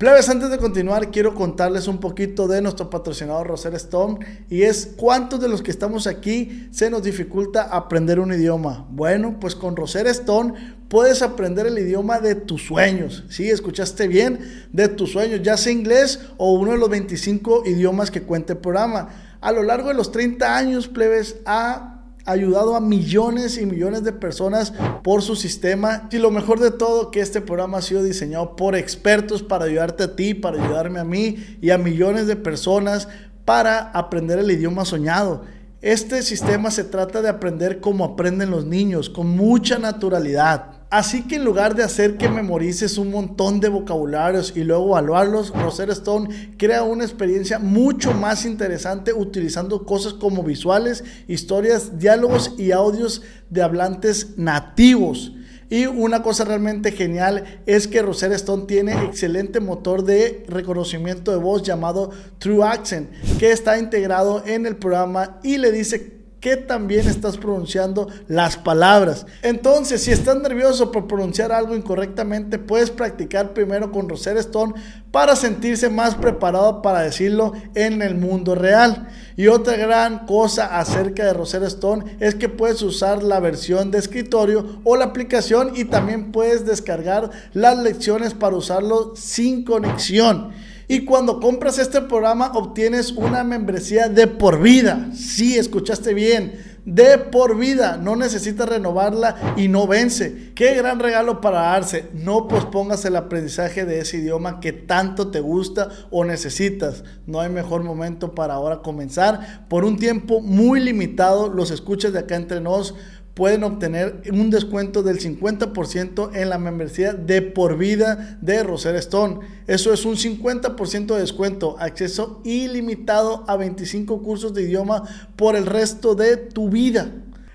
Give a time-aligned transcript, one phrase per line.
[0.00, 4.94] Plebes, antes de continuar, quiero contarles un poquito de nuestro patrocinador Roser Stone y es
[4.96, 8.86] cuántos de los que estamos aquí se nos dificulta aprender un idioma.
[8.88, 10.54] Bueno, pues con Roser Stone
[10.88, 13.24] puedes aprender el idioma de tus sueños.
[13.28, 14.38] Sí, escuchaste bien,
[14.72, 18.60] de tus sueños, ya sea inglés o uno de los 25 idiomas que cuenta el
[18.60, 19.10] programa.
[19.42, 24.12] A lo largo de los 30 años, plebes, ha ayudado a millones y millones de
[24.12, 26.08] personas por su sistema.
[26.10, 30.04] Y lo mejor de todo, que este programa ha sido diseñado por expertos para ayudarte
[30.04, 33.08] a ti, para ayudarme a mí y a millones de personas
[33.44, 35.42] para aprender el idioma soñado.
[35.82, 40.79] Este sistema se trata de aprender como aprenden los niños, con mucha naturalidad.
[40.90, 45.50] Así que en lugar de hacer que memorices un montón de vocabularios y luego evaluarlos,
[45.50, 52.72] Rosetta Stone crea una experiencia mucho más interesante utilizando cosas como visuales, historias, diálogos y
[52.72, 55.32] audios de hablantes nativos.
[55.68, 61.38] Y una cosa realmente genial es que Rosetta Stone tiene excelente motor de reconocimiento de
[61.38, 67.06] voz llamado True Accent, que está integrado en el programa y le dice que también
[67.06, 69.26] estás pronunciando las palabras.
[69.42, 74.74] Entonces, si estás nervioso por pronunciar algo incorrectamente, puedes practicar primero con Rosetta Stone
[75.10, 79.08] para sentirse más preparado para decirlo en el mundo real.
[79.36, 83.98] Y otra gran cosa acerca de Rosetta Stone es que puedes usar la versión de
[83.98, 90.52] escritorio o la aplicación y también puedes descargar las lecciones para usarlo sin conexión.
[90.90, 95.10] Y cuando compras este programa obtienes una membresía de por vida.
[95.14, 96.80] Sí, escuchaste bien.
[96.84, 97.96] De por vida.
[97.96, 100.50] No necesitas renovarla y no vence.
[100.56, 102.08] Qué gran regalo para darse.
[102.12, 107.04] No pospongas el aprendizaje de ese idioma que tanto te gusta o necesitas.
[107.24, 109.68] No hay mejor momento para ahora comenzar.
[109.68, 112.96] Por un tiempo muy limitado, los escuchas de acá entre nos
[113.34, 119.40] pueden obtener un descuento del 50% en la membresía de por vida de Roser Stone.
[119.66, 125.04] Eso es un 50% de descuento, acceso ilimitado a 25 cursos de idioma
[125.36, 127.12] por el resto de tu vida.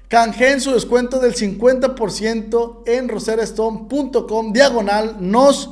[0.07, 5.71] Canjeen su descuento del 50% en roserstone.com diagonal nos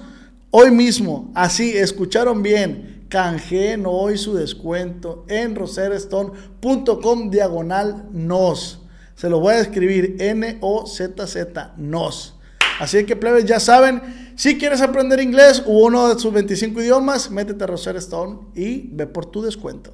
[0.50, 1.32] hoy mismo.
[1.34, 3.06] Así, escucharon bien.
[3.10, 8.83] Canjeen hoy su descuento en roserstone.com diagonal nos.
[9.16, 12.36] Se lo voy a escribir N-O-Z-Z, NOS.
[12.80, 17.30] Así que, plebes, ya saben, si quieres aprender inglés u uno de sus 25 idiomas,
[17.30, 19.94] métete a Rosetta Stone y ve por tu descuento.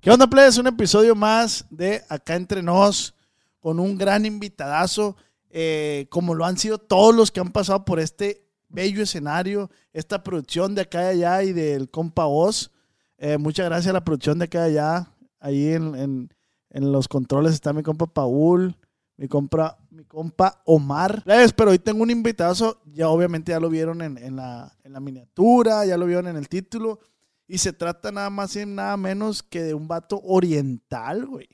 [0.00, 0.58] ¿Qué onda, plebes?
[0.58, 3.14] Un episodio más de Acá Entre Nos
[3.60, 5.16] con un gran invitadazo,
[5.48, 10.24] eh, como lo han sido todos los que han pasado por este bello escenario, esta
[10.24, 12.72] producción de acá y allá y del compa Oz.
[13.18, 15.08] Eh, muchas gracias a la producción de acá y allá.
[15.38, 16.28] Ahí en,
[16.70, 18.76] los controles está mi compa Paul,
[19.16, 21.22] mi compa, mi compa Omar.
[21.56, 25.86] Pero hoy tengo un invitadazo, ya obviamente ya lo vieron en, la, en la miniatura,
[25.86, 26.98] ya lo vieron en el título.
[27.46, 31.48] Y se trata nada más y nada menos que de un vato oriental, güey.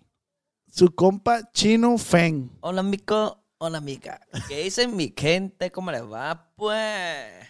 [0.71, 2.51] Su compa Chino Feng.
[2.61, 3.43] Hola, amigo.
[3.59, 4.21] Hola, amiga.
[4.49, 5.73] ¿Qué dice mi gente?
[5.73, 7.49] ¿Cómo le va, pues?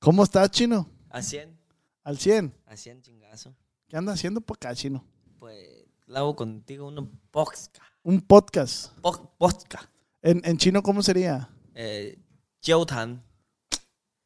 [0.00, 0.90] ¿Cómo estás, Chino?
[1.10, 1.56] Al 100.
[2.02, 2.54] ¿Al 100?
[2.66, 3.54] Al 100, chingazo.
[3.88, 5.04] ¿Qué anda haciendo por acá, Chino?
[5.38, 5.84] Pues,
[6.14, 7.76] hago contigo un podcast.
[8.02, 8.96] ¿Un podcast?
[9.00, 9.90] podcast.
[10.22, 11.50] ¿En, ¿En, chino cómo sería?
[11.74, 12.18] Eh,
[12.86, 13.22] Tan.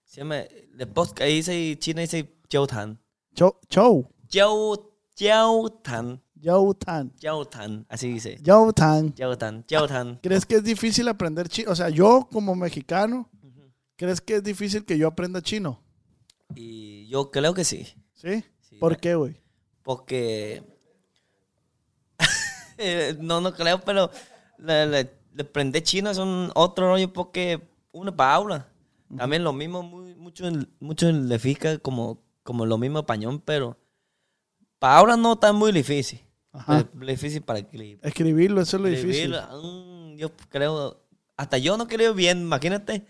[0.05, 2.25] Se llama, de podcast dice chino dice
[2.69, 3.00] Tan.
[3.35, 3.55] Chou.
[3.69, 4.09] Chou.
[4.31, 6.21] Yao Tan.
[6.41, 7.13] Yao Tan.
[7.21, 8.39] Yao Tan, así dice.
[8.43, 9.15] Yao Tan.
[9.15, 9.65] Yao Tan.
[9.69, 10.17] Yao Tan.
[10.23, 11.71] ¿Crees que es difícil aprender chino?
[11.71, 13.29] O sea, yo como mexicano,
[13.97, 15.83] ¿crees que es difícil que yo aprenda chino?
[16.55, 17.87] Y yo creo que sí.
[18.15, 18.45] ¿Sí?
[18.79, 19.37] por qué, güey?
[19.83, 20.63] Porque...
[23.21, 24.11] no, no creo, pero
[24.59, 27.61] le, aprender chino es un otro rollo porque
[27.93, 28.67] uno habla.
[29.17, 30.45] También lo mismo, muy, mucho,
[30.79, 33.79] mucho le fica como como lo mismo español, pero
[34.81, 36.21] para ahora no está muy difícil.
[36.51, 36.81] Ajá.
[36.81, 38.01] Es difícil para escribir.
[38.03, 39.35] Escribirlo, eso es lo difícil.
[39.35, 41.01] Escribirlo, mm, yo creo,
[41.37, 43.07] hasta yo no creo bien, imagínate.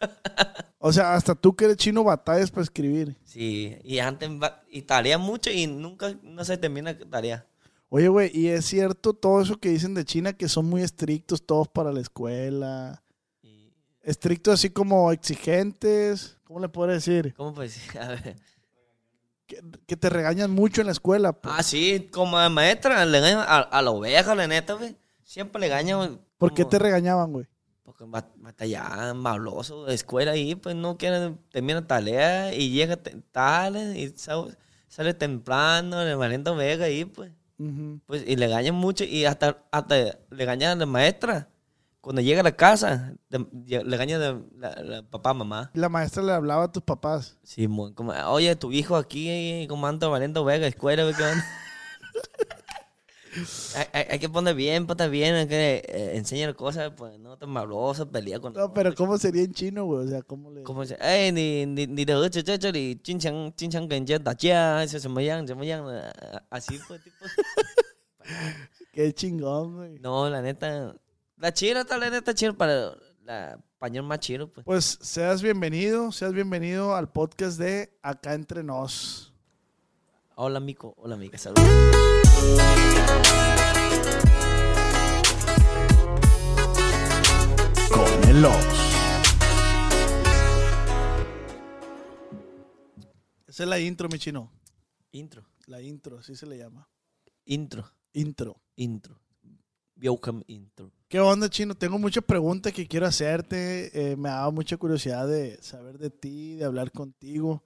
[0.78, 3.16] O sea, hasta tú que eres chino batallas para escribir.
[3.24, 4.30] Sí, y antes,
[4.70, 7.44] y tarea mucho y nunca, no se termina tarea.
[7.88, 11.44] Oye, güey, y es cierto todo eso que dicen de China, que son muy estrictos
[11.44, 13.02] todos para la escuela.
[13.42, 13.72] Y,
[14.02, 16.38] Estrictos así como exigentes.
[16.44, 17.34] ¿Cómo le puedo decir?
[17.36, 17.98] ¿Cómo puedo decir?
[18.00, 18.36] A ver.
[19.46, 21.32] Que, que te regañan mucho en la escuela.
[21.32, 21.54] pues.
[21.56, 24.96] Ah, sí, como a maestra, le gañan a, a la oveja, la neta, güey.
[25.22, 26.20] Siempre le gañan.
[26.38, 27.46] ¿Por qué te regañaban, güey?
[27.84, 32.98] Porque bat- batallan, maloso, de escuela ahí, pues no quieren, termina tarea y llega
[33.30, 34.44] tarde y sa-
[34.88, 37.30] sale temprano, le valiendo oveja ahí, pues.
[37.58, 38.00] Ujú.
[38.06, 38.24] pues.
[38.26, 39.94] Y le gañan mucho y hasta, hasta
[40.30, 41.48] le gañan a la maestra.
[42.06, 45.72] Cuando llega a la casa, le gañan de la, la papá, mamá.
[45.74, 47.36] La maestra le hablaba a tus papás.
[47.42, 51.44] Sí, mo- como, oye, tu hijo aquí, como anda valiendo vega, escuela, güey, ¿qué onda?"
[53.74, 57.36] hay, hay- hay que poner bien, pues bien, hay que eh, enseñar cosas, pues no
[57.38, 60.06] tan maloso, pelea con No, pero ¿cómo sería en chino, güey?
[60.06, 60.62] O sea, ¿cómo le...?
[60.62, 64.04] como dice, eh, ni, ni, ni de ocho, ocho, ni chin chan, chin chan, que
[64.04, 66.04] ya ya, eso se me se me llaman,
[66.50, 67.24] así, pues, tipo.
[68.92, 69.98] Qué chingón, güey.
[69.98, 70.94] No, la neta,
[71.36, 74.64] la chila, está la neta chila para la español más chido, pues.
[74.64, 79.32] Pues seas bienvenido, seas bienvenido al podcast de Acá Entre Nos.
[80.34, 81.64] Hola, mico, hola, mica, saludos.
[87.90, 88.56] Con el Ox.
[93.46, 94.52] Esa es la intro, mi chino.
[95.12, 96.88] Intro, La intro, así se le llama.
[97.46, 98.60] intro, Intro.
[98.76, 99.18] intro.
[99.96, 100.92] Welcome intro.
[101.08, 101.74] ¿Qué onda, chino?
[101.76, 104.12] Tengo muchas preguntas que quiero hacerte.
[104.12, 107.62] Eh, me ha dado mucha curiosidad de saber de ti, de hablar contigo.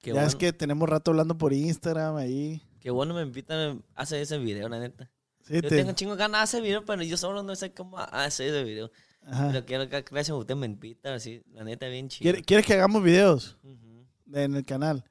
[0.00, 2.60] Qué ya bueno, es que tenemos rato hablando por Instagram ahí.
[2.80, 5.10] qué bueno me invitan a hacer ese video, la neta.
[5.42, 7.98] Sí, Yo te- tengo chingo ganas de hacer video, pero yo solo no sé cómo
[7.98, 8.90] hacer ese video.
[9.22, 9.48] Ajá.
[9.52, 12.24] Pero quiero que gracias a usted me invitan, así, la neta, bien chido.
[12.24, 15.04] ¿Quiere- ¿Quieres que hagamos videos Ujú, en el canal?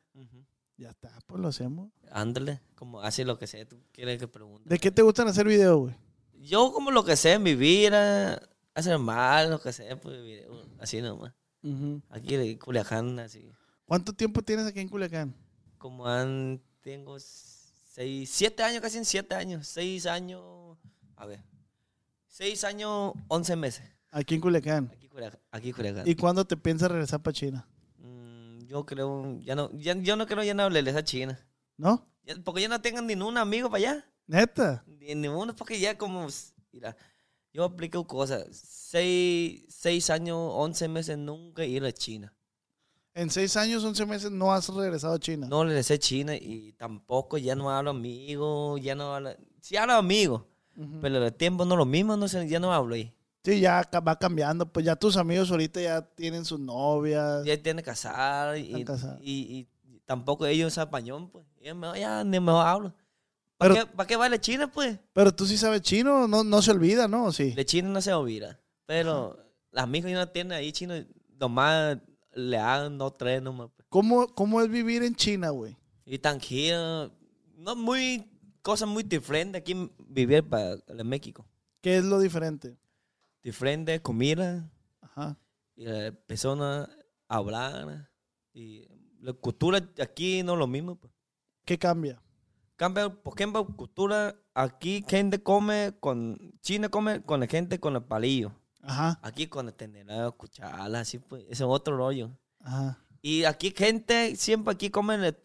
[0.77, 1.89] Ya está, pues lo hacemos.
[2.11, 4.67] Ándale, como hace lo que sea, tú quieres que pregunte.
[4.69, 5.95] ¿De qué te gustan hacer videos, güey?
[6.45, 8.39] Yo como lo que sé, mi vida,
[8.75, 10.45] hacer mal, lo que sea, pues
[10.79, 11.33] así nomás.
[12.09, 13.51] Aquí de Culiacán, así.
[13.85, 15.35] ¿Cuánto tiempo tienes aquí en Culiacán?
[15.79, 20.77] Como han, tengo seis, siete años, casi en siete años, seis años,
[21.15, 21.43] a ver,
[22.27, 23.85] seis años, once meses.
[24.11, 24.91] Aquí en Culiacán.
[24.93, 25.09] Aquí.
[25.51, 26.07] Aquí Culiacán.
[26.07, 27.67] ¿Y cuándo te piensas regresar para China?
[27.97, 31.39] Mm, yo creo, ya no, ya, yo no creo ya no hablarles a China.
[31.77, 32.07] ¿No?
[32.43, 34.05] Porque ya no tengan ningún amigo para allá.
[34.27, 34.83] ¿Neta?
[34.87, 36.27] Ni ninguno, porque ya como,
[36.71, 36.95] mira,
[37.53, 38.45] yo apliqué cosas.
[38.51, 42.33] Seis, seis años, once meses nunca ir a China.
[43.13, 45.47] En seis años, once meses no has regresado a China.
[45.47, 49.29] No le sé China y tampoco ya no hablo amigo, ya no hablo,
[49.61, 50.99] sí hablo amigo, Ujú.
[51.01, 53.13] pero el tiempo no lo mismo, no sé, ya no hablo ahí.
[53.45, 54.65] Sí, ya va cambiando.
[54.65, 57.45] Pues ya tus amigos ahorita ya tienen sus novias.
[57.45, 59.19] Ya tiene que casar y, casados.
[59.21, 61.45] y, y tampoco ellos español, pues.
[61.61, 62.95] Ya, ya ni mejor hablo.
[63.57, 64.99] ¿Para, Pero- qué, ¿Para qué vale China, pues?
[65.13, 67.25] Pero tú sí sabes chino, no, no se olvida, ¿no?
[67.25, 67.51] ¿O Sí.
[67.53, 68.59] De China no se olvida.
[68.85, 69.37] Pero
[69.71, 70.93] los amigos que uno tiene ahí chino,
[71.39, 71.97] nomás
[72.33, 73.69] le hagan dos, tres nomás.
[73.75, 73.87] pues.
[73.89, 75.75] ¿Cómo, ¿Cómo es vivir en China, güey?
[76.05, 77.11] Y tranquilo.
[77.57, 78.29] No muy,
[78.61, 81.47] cosas muy diferentes aquí vivir para en México.
[81.81, 82.77] ¿Qué es lo diferente?
[83.41, 84.69] Diferente comida,
[85.01, 85.37] Ajá.
[85.75, 86.89] y la persona
[87.29, 88.09] hablar.
[88.53, 88.85] Y
[89.21, 90.95] la cultura aquí no es lo mismo.
[90.95, 91.13] Pues.
[91.63, 92.21] ¿Qué cambia?
[92.75, 98.03] Cambia, por ejemplo, cultura, aquí gente come con, China come con la gente con el
[98.03, 98.51] palillo.
[98.81, 99.19] Ajá.
[99.23, 102.31] Aquí con el tenedor, cuchara, así pues, ese es otro rollo.
[102.59, 102.99] Ajá.
[103.21, 105.35] Y aquí gente, siempre aquí comen el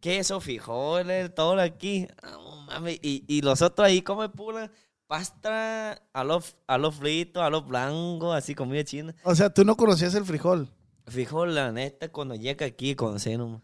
[0.00, 2.06] queso, frijoles, todo aquí.
[2.22, 4.70] Ah, no mames, Y, y los otros ahí comen pura
[5.10, 9.12] pasta a los a lo frito, a lo blanco, así comida china.
[9.24, 10.68] O sea, tú no conocías el frijol.
[11.06, 13.62] Frijol, la neta, cuando llega aquí, conocí nomás.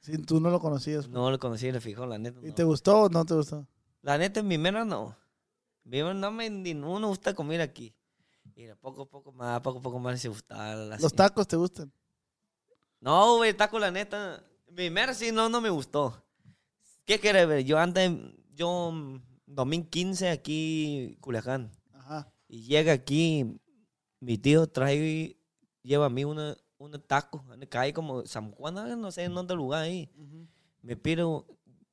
[0.00, 1.08] Sí, tú no lo conocías.
[1.08, 2.40] No lo conocí el frijol, la neta.
[2.42, 2.54] ¿Y no.
[2.54, 3.66] te gustó o no te gustó?
[4.02, 5.14] La neta, en mi mera no.
[5.84, 7.94] Mi mera no me uno gusta comer aquí.
[8.54, 10.74] Y de poco a poco más, poco a poco más se gusta.
[10.98, 11.92] ¿Los tacos te gustan?
[13.00, 14.42] No, güey, taco, la neta.
[14.74, 16.22] Primero sí, no, no me gustó.
[17.04, 17.64] ¿Qué quieres ver?
[17.64, 18.10] Yo antes,
[18.54, 21.70] yo, mm, 2015 aquí, Culiacán.
[21.92, 22.32] Ajá.
[22.48, 23.60] Y llega aquí,
[24.20, 25.36] mi tío trae,
[25.82, 27.44] lleva a mí una, una taco.
[27.68, 30.10] Cae como San Juan, no sé en dónde lugar ahí.
[30.82, 31.46] Me pido,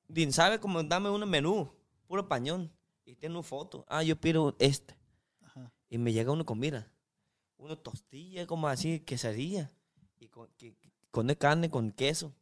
[0.08, 1.70] din sabe como dame un menú,
[2.08, 2.72] puro español.
[3.06, 3.86] Y tiene una foto.
[3.88, 4.98] Ah, yo pido este.
[5.42, 5.72] Ajá.
[5.90, 6.92] Y me llega una comida.
[7.58, 9.72] Una tostilla, como así, quesadilla.
[10.20, 10.76] Y con, que-
[11.12, 12.34] con carne, con queso.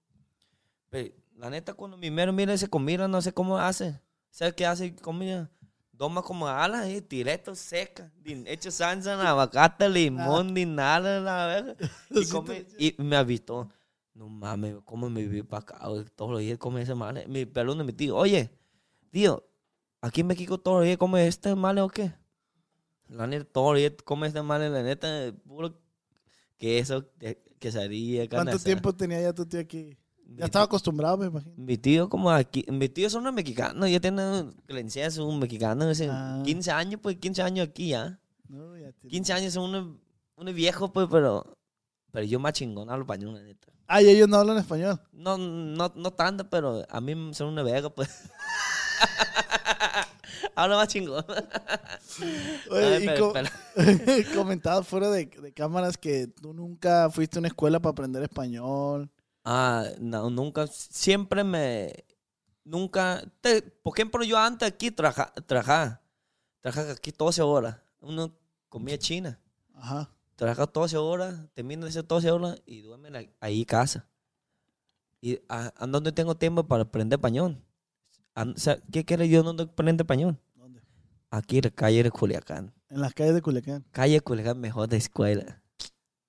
[0.90, 4.00] Pero, la neta, cuando mi mero mira ese comida, no sé cómo hace.
[4.32, 5.50] ¿Sabes qué hace comida?
[5.98, 8.12] Toma como alas, eh, directo, seca.
[8.22, 11.76] Din, hecho salsa, aguacate, limón, ni nada, la verga.
[12.10, 13.70] Y, come, y me avistó.
[14.14, 15.80] No mames, ¿cómo me viví para acá?
[16.16, 17.24] Todos los días come ese mal.
[17.28, 18.50] Mi pelón de mi tío, oye,
[19.12, 19.46] tío,
[20.02, 22.14] aquí en México todos los días come este mal o qué?
[23.10, 25.80] La neta, todos los días come este mal, la neta, puro
[26.58, 29.98] queso, que- quesadilla, carne ¿Cuánto tiempo tenía ya tu tío aquí?
[30.28, 31.54] Ya estaba acostumbrado, me imagino.
[31.58, 35.86] mi tío como aquí, mi tío son unos mexicanos, ya tiene creencia, es un mexicano,
[35.88, 36.42] hace Ah.
[36.44, 38.20] 15 años, pues 15 años aquí ya.
[38.50, 39.98] No, ya tiene- 15 años son unos,
[40.36, 41.58] unos viejos, pues, pero,
[42.12, 43.68] pero yo más chingón hablo español, neta.
[43.88, 45.00] Ah, y ellos no hablan español.
[45.14, 48.10] No, no, no tanto, pero a mí son una verga, pues.
[50.56, 51.24] hablo más chingón.
[52.72, 53.50] Oye, Ay, y pero- co- pero-
[54.36, 59.10] comentaba fuera de, de cámaras que tú nunca fuiste a una escuela para aprender español.
[59.46, 61.94] Ah, no, nunca, siempre me,
[62.64, 66.02] nunca, te- por ejemplo, yo antes aquí traja- trabajaba,
[66.62, 68.36] trabajaba aquí 12 horas, uno
[68.70, 69.40] comía china,
[69.76, 70.10] Ajá.
[70.36, 74.08] trabaja 12 horas, termina de hacer 12 horas y duerme ahí en casa.
[75.22, 77.64] ¿Y a, a dónde tengo tiempo para aprender español?
[78.34, 80.38] A- o sea, ¿Qué quiere yo no aprender español?
[80.56, 80.82] ¿Dónde?
[81.30, 82.74] Aquí en la calle de Culiacán.
[82.90, 83.86] En las calles de Culiacán.
[83.92, 85.62] Calle de Culiacán, mejor de escuela.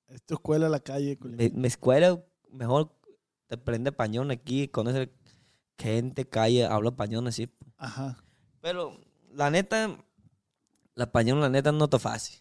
[0.08, 1.52] Es tu escuela, la calle de Culiacán.
[1.54, 2.94] Mi, mi escuela, mejor
[3.46, 5.12] te aprende español aquí, conoce
[5.78, 7.48] gente, calle, habla español así.
[7.76, 8.16] Ajá.
[8.60, 8.98] Pero
[9.32, 9.96] la neta,
[10.94, 12.40] la español, la neta, no está fácil.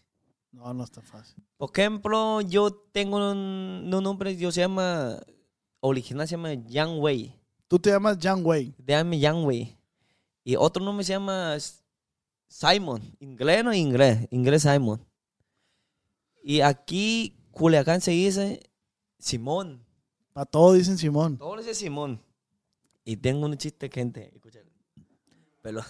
[0.52, 1.44] No, no está fácil.
[1.56, 5.18] Por ejemplo, yo tengo un, un nombre, yo se llama,
[5.80, 7.34] original se llama Yang Wei.
[7.68, 8.74] Tú te llamas Jan Wei.
[8.78, 9.78] Déjame Yang Wei.
[10.44, 11.56] Y otro nombre se llama
[12.48, 13.02] Simon.
[13.18, 15.04] Inglés no inglés, inglés Simon.
[16.42, 18.60] Y aquí, Culiacán se dice
[19.18, 19.85] Simón.
[20.36, 21.38] Para todo dicen Simón.
[21.38, 22.20] Todo dice Simón.
[23.06, 24.30] Y tengo un chiste, gente.
[24.34, 24.68] Escuchen.
[25.62, 25.80] Pero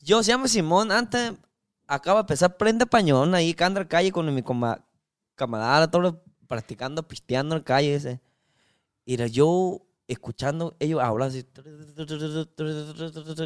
[0.00, 0.90] yo se llama Simón.
[0.90, 1.34] Antes
[1.86, 4.82] acaba de empezar a aprender español ahí, en la calle con mi coma-
[5.34, 6.14] camarada, todos
[6.46, 7.94] practicando, pisteando en la calle.
[7.94, 8.22] Ese.
[9.04, 11.44] Y yo escuchando ellos hablar así.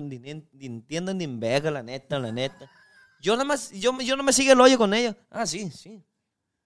[0.03, 1.27] Ni, entiendo ni
[1.73, 2.71] la neta, la neta.
[3.21, 5.17] Yo nada más, yo, yo no me sigue el hoyo con ellos.
[5.31, 6.01] Ah, sí, sí.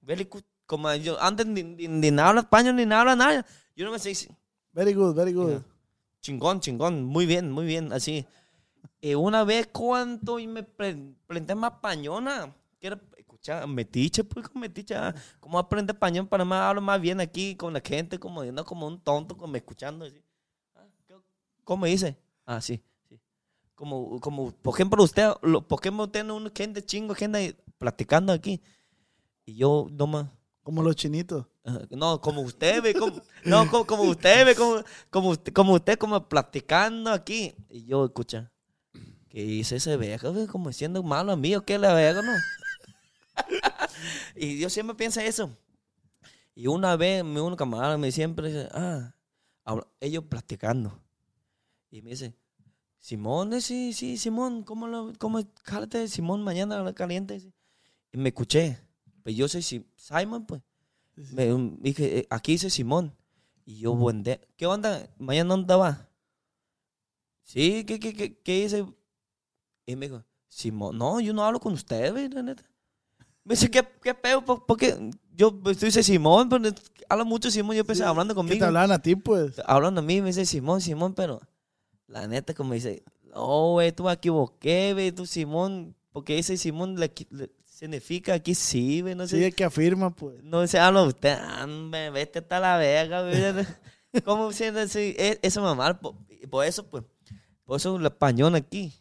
[0.03, 0.29] Very.
[0.67, 3.47] Como yo antes ni, ni, ni habla español ni nada habla nada.
[3.75, 4.13] Yo no me sé.
[4.73, 5.63] Very good, very good.
[6.21, 7.05] Chingón, chingón.
[7.05, 7.93] Muy bien, muy bien.
[7.93, 8.27] Así.
[9.01, 12.55] Eh, una vez cuando y me planté más pañona.
[12.81, 14.95] Que era, escucha, metiche, pues con metiche.
[14.97, 16.27] ah, ¿Cómo aprende español?
[16.29, 19.55] Para más hablo más bien aquí con la gente, como no como un tonto, como
[19.57, 20.05] escuchando.
[20.05, 20.21] Así.
[20.75, 21.15] Ah, ¿qué-
[21.65, 22.19] ¿Cómo dice?
[22.45, 23.21] Ah, sí, sí.
[23.75, 28.61] Como, como, por ejemplo, usted, lo, por ejemplo, tiene una gente chingo, gente platicando aquí.
[29.45, 30.27] Y yo nomás.
[30.67, 31.47] Como los chinitos.
[31.91, 35.97] No, como usted ve, como, no, como, como usted ve, como, como, usted, como usted,
[35.97, 37.55] como platicando aquí.
[37.71, 38.51] Y yo, escucha,
[39.29, 40.35] ¿qué dice ese viejo?
[40.49, 42.33] Como siendo malo a mí qué la verga, ¿no?
[44.35, 45.57] y yo siempre pienso eso.
[46.57, 49.15] Y una vez, mi un camarada me siempre dice, ah,
[50.01, 51.01] ellos platicando.
[51.93, 52.35] Y me dice,
[52.99, 57.53] Simón, eh, sí, sí, Simón, ¿cómo lo, cómo, cálate, Simón, mañana caliente?
[58.11, 58.85] Y me escuché.
[59.27, 60.63] Pues yo soy Si- Simon, pues.
[61.33, 61.47] Me
[61.81, 63.13] dije, eh, aquí dice Simón.
[63.65, 64.41] Y yo, buen día.
[64.57, 65.11] ¿Qué onda?
[65.19, 66.09] ¿Mañana dónde va?
[67.43, 68.87] Sí, ¿qué, qué, qué, qué dice?
[69.85, 72.63] Y me dijo, Simón, no, yo no hablo con usted, güey, la neta.
[73.43, 74.45] Me dice, ¿qué, qué pedo?
[74.45, 75.11] ¿Por, por qué?
[75.35, 76.63] Yo pues, tú dices Simón, pero
[77.09, 77.75] habla mucho Simón.
[77.75, 78.65] Yo pensé, hablando Que te conmigo.
[78.67, 79.61] hablaban a ti, pues.
[79.67, 81.41] Hablando a mí, me dice Simón, Simón, pero
[82.07, 83.03] la neta, como dice,
[83.35, 88.55] no, güey, tú me equivoqué, güey, tú Simón, porque dice Simón le, le- significa aquí
[88.55, 89.37] sí, güey, no sé.
[89.39, 90.43] Sí, es que afirma, pues.
[90.43, 93.67] No se habla usted, hombre, vete hasta la verga, güey.
[94.25, 95.15] ¿Cómo siendo así?
[95.19, 96.15] E- Eso mamá, por,
[96.51, 97.05] por eso, pues,
[97.65, 98.95] por eso el español aquí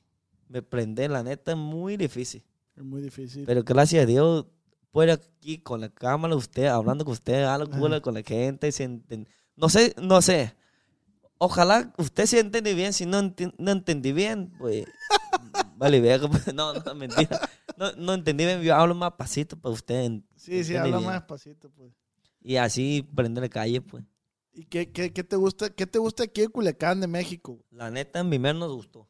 [0.49, 2.43] me prende, la neta, es muy difícil.
[2.75, 3.45] Es muy difícil.
[3.45, 4.45] Pero gracias a Dios,
[4.91, 8.01] puede aquí con la cámara, usted, hablando con usted, Ajá.
[8.01, 10.53] con la gente, se enten- no sé, no sé.
[11.37, 14.85] Ojalá usted se entiende bien, si no, enti- no entendí bien, pues,
[15.75, 17.39] vale, verga, pues, no, no, mentira.
[17.77, 20.03] No, no entendí bien, yo hablo más pasito para usted.
[20.03, 21.91] en- sí, sí, habla más despacito, pues.
[22.41, 24.03] Y así prende la calle, pues.
[24.53, 25.69] ¿Y qué, qué, qué te gusta?
[25.69, 27.59] ¿Qué te gusta aquí en Culiacán de México?
[27.71, 29.07] La neta, en primer nos gustó.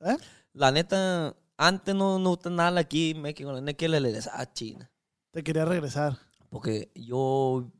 [0.00, 0.16] ¿Eh?
[0.54, 3.52] La neta, antes no nos gusta nada aquí en México.
[3.52, 4.90] La neta que le regresaba a China.
[5.30, 6.18] Te quería regresar.
[6.50, 7.70] Porque yo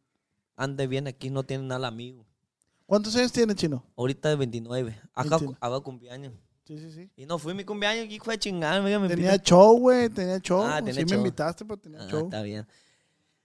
[0.54, 2.24] antes bien aquí, no tiene nada amigo.
[2.86, 3.84] ¿Cuántos años tienes, chino?
[3.96, 4.92] Ahorita de 29.
[5.14, 5.56] Acá 29.
[5.60, 6.34] hago cumpleaños.
[6.64, 7.10] Sí, sí, sí.
[7.16, 8.80] Y no fui mi cumpleaños, aquí fue a chingar.
[8.82, 10.08] me- me Tenía show, güey.
[10.08, 10.62] Tenía show.
[10.62, 11.18] Ah, sí tenía me show.
[11.18, 12.24] invitaste, pero tenía Ah, show.
[12.24, 12.66] está bien.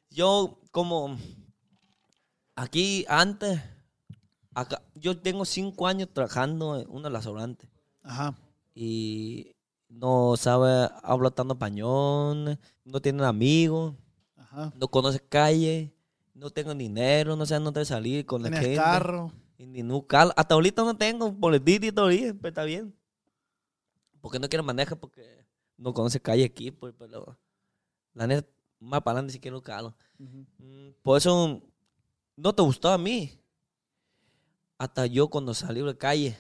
[0.10, 1.18] Yo, como.
[2.56, 3.60] Aquí, antes,
[4.54, 7.70] acá, yo tengo cinco años trabajando en un restaurante.
[8.02, 8.36] Ajá.
[8.74, 9.56] Y
[9.90, 13.94] no sabe hablar tanto español, no tiene amigos,
[14.36, 14.72] Ajá.
[14.76, 15.94] no conoce calle,
[16.34, 18.76] no tengo dinero, no sé dónde salir con la gente.
[18.76, 19.32] carro.
[19.60, 20.32] Y ni un carro.
[20.36, 22.94] Hasta ahorita no tengo boletito todavía, pero está bien.
[24.22, 25.46] Porque no quiero manejar porque
[25.78, 27.38] no conoce calle aquí, pues, pero
[28.14, 28.48] la neta,
[28.80, 29.96] más para adelante si quiero carro.
[30.20, 30.46] Ujú.
[30.58, 31.62] Mm, Por eso
[32.36, 33.40] no te gustó a mí.
[34.78, 36.38] Hasta yo cuando salí de la calle,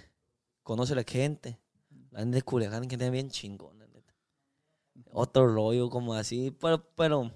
[0.63, 1.59] conoce a la gente.
[2.11, 4.13] La gente de Culiacán que es bien chingona, neta.
[5.11, 7.31] Otro rollo como así, pero, pero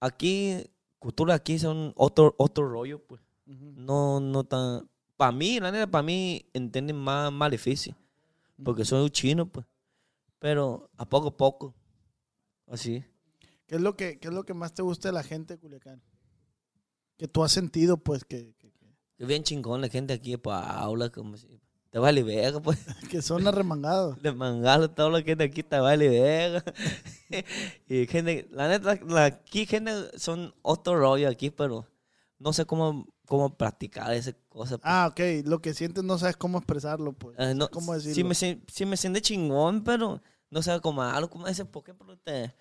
[0.00, 3.20] aquí, cultura aquí son otro, otro rollo, pues.
[3.46, 4.88] No, no tan...
[5.16, 7.94] Para mí, la neta, para mí entienden más, más difícil.
[8.62, 9.66] Porque soy un chino, pues.
[10.38, 11.74] Pero a poco a poco.
[12.66, 13.04] Así.
[13.66, 15.60] ¿Qué es lo que, qué es lo que más te gusta de la gente de
[15.60, 16.02] Culiacán?
[17.16, 20.56] Que tú has sentido, pues, que, que, que- Es bien chingón la gente aquí, pues
[20.56, 21.48] habla como si...
[21.90, 22.78] Te vale verga, pues.
[23.08, 24.18] que son arremangados.
[24.96, 26.64] Todo lo que gente aquí te vale verga.
[27.88, 31.86] y gente, la neta, la, aquí gente son otro rollo aquí, pero
[32.40, 34.78] no sé cómo, cómo practicar esas cosas.
[34.78, 34.92] Pues.
[34.92, 35.46] Ah, ok.
[35.46, 37.36] Lo que sientes no sabes cómo expresarlo, pues.
[37.38, 38.14] Eh, no, ¿Cómo decirlo?
[38.14, 42.54] Si me, si me siente chingón, pero no sé cómo hablo, como ese porque te...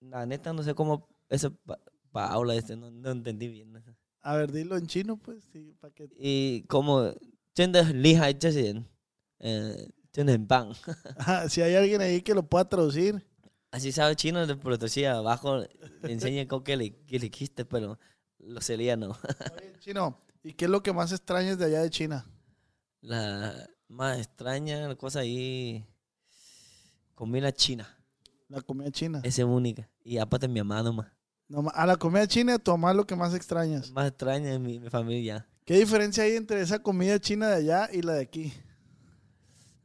[0.00, 1.78] La neta, no sé cómo ese pa
[2.10, 3.82] Paula, este, no, no, entendí bien.
[4.22, 6.08] A ver, dilo en chino, pues, sí, para que...
[6.16, 7.18] Y como, eh,
[11.18, 13.26] ah, si hay alguien ahí que lo pueda traducir.
[13.72, 17.98] Así sabe chino, le producía abajo, le enseña con le, que le quiste, pero
[18.38, 19.10] lo sería no.
[19.10, 22.26] Oye, chino, ¿y qué es lo que más extrañas de allá de China?
[23.00, 25.84] La más extraña la cosa ahí,
[27.14, 27.86] comida china,
[28.48, 29.20] La comida china.
[29.24, 29.88] esa es única.
[30.02, 31.12] Y aparte mi mamá nomás.
[31.48, 33.90] No, a la comida china, tu mamá es lo que más extrañas.
[33.90, 35.46] Más extraña es mi, mi familia.
[35.66, 38.52] ¿Qué diferencia hay entre esa comida china de allá y la de aquí?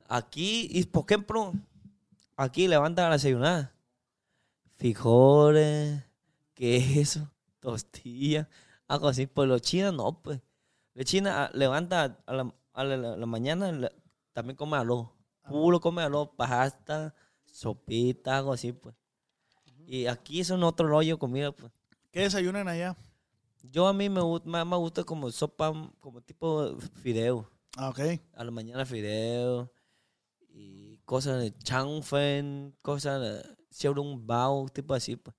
[0.07, 1.53] Aquí, y por ejemplo,
[2.35, 3.73] aquí levanta a desayunar.
[4.77, 6.01] Frijoles,
[6.53, 8.47] queso, tortillas,
[8.87, 9.27] algo así.
[9.27, 10.41] Pues los chinos no, pues.
[10.93, 13.91] Los chinos ah, levanta a la, a la, la- la mañana, la-
[14.33, 15.07] también come arroz.
[15.47, 18.95] Puro come arroz, pasta, sopita, algo así, pues.
[19.87, 21.71] Y aquí es un otro rollo de comida, pues.
[22.11, 22.95] ¿Qué desayunan allá?
[23.63, 27.49] Yo a mí me, más me gusta como sopa, como tipo fideo.
[27.77, 27.99] Ah, ok.
[28.35, 29.71] A la mañana fideo
[30.49, 35.35] y cosas de chanfen, cosas de xiaolong bao, tipo así, pues.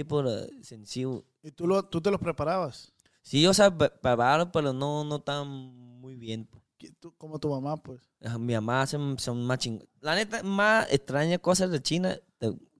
[0.00, 0.22] Tipo
[0.62, 1.24] sencillo.
[1.42, 2.90] ¿Y tú, lo, tú te los preparabas?
[3.20, 6.46] Sí, yo sé pre- preparar, pero no, no tan muy bien.
[6.46, 6.62] pues.
[6.78, 8.00] ¿Qui- tú- como tu mamá, pues.
[8.38, 9.82] Mi mamá son más ching...
[10.00, 12.16] La neta, más extraña cosas de China,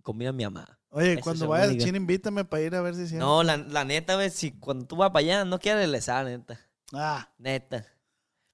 [0.03, 0.79] comida mi mamá.
[0.89, 1.77] Oye, Eso cuando vayas a.
[1.79, 3.19] China, invítame para ir a ver si siempre.
[3.19, 6.59] No, la, la neta, ves, si cuando tú vas para allá, no quieres regresar, neta.
[6.95, 7.85] Ah, Neta.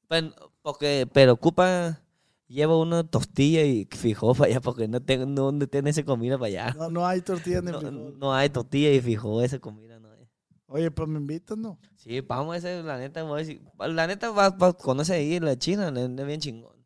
[0.08, 2.00] Pero, porque, pero ocupa,
[2.48, 6.36] lleva una tortilla y fijó para allá, porque no tengo, no, no tiene esa comida
[6.38, 6.74] para allá.
[6.78, 8.18] no, no hay tortillas ni No, frijol.
[8.18, 10.28] no hay tortilla y fijó esa comida, no hay.
[10.68, 11.78] Oye, pues me invitas, ¿no?
[11.96, 15.38] Sí, vamos a ese, la neta, voy a decir, la neta va, va conoce ahí
[15.40, 16.76] la China, le bien chingón.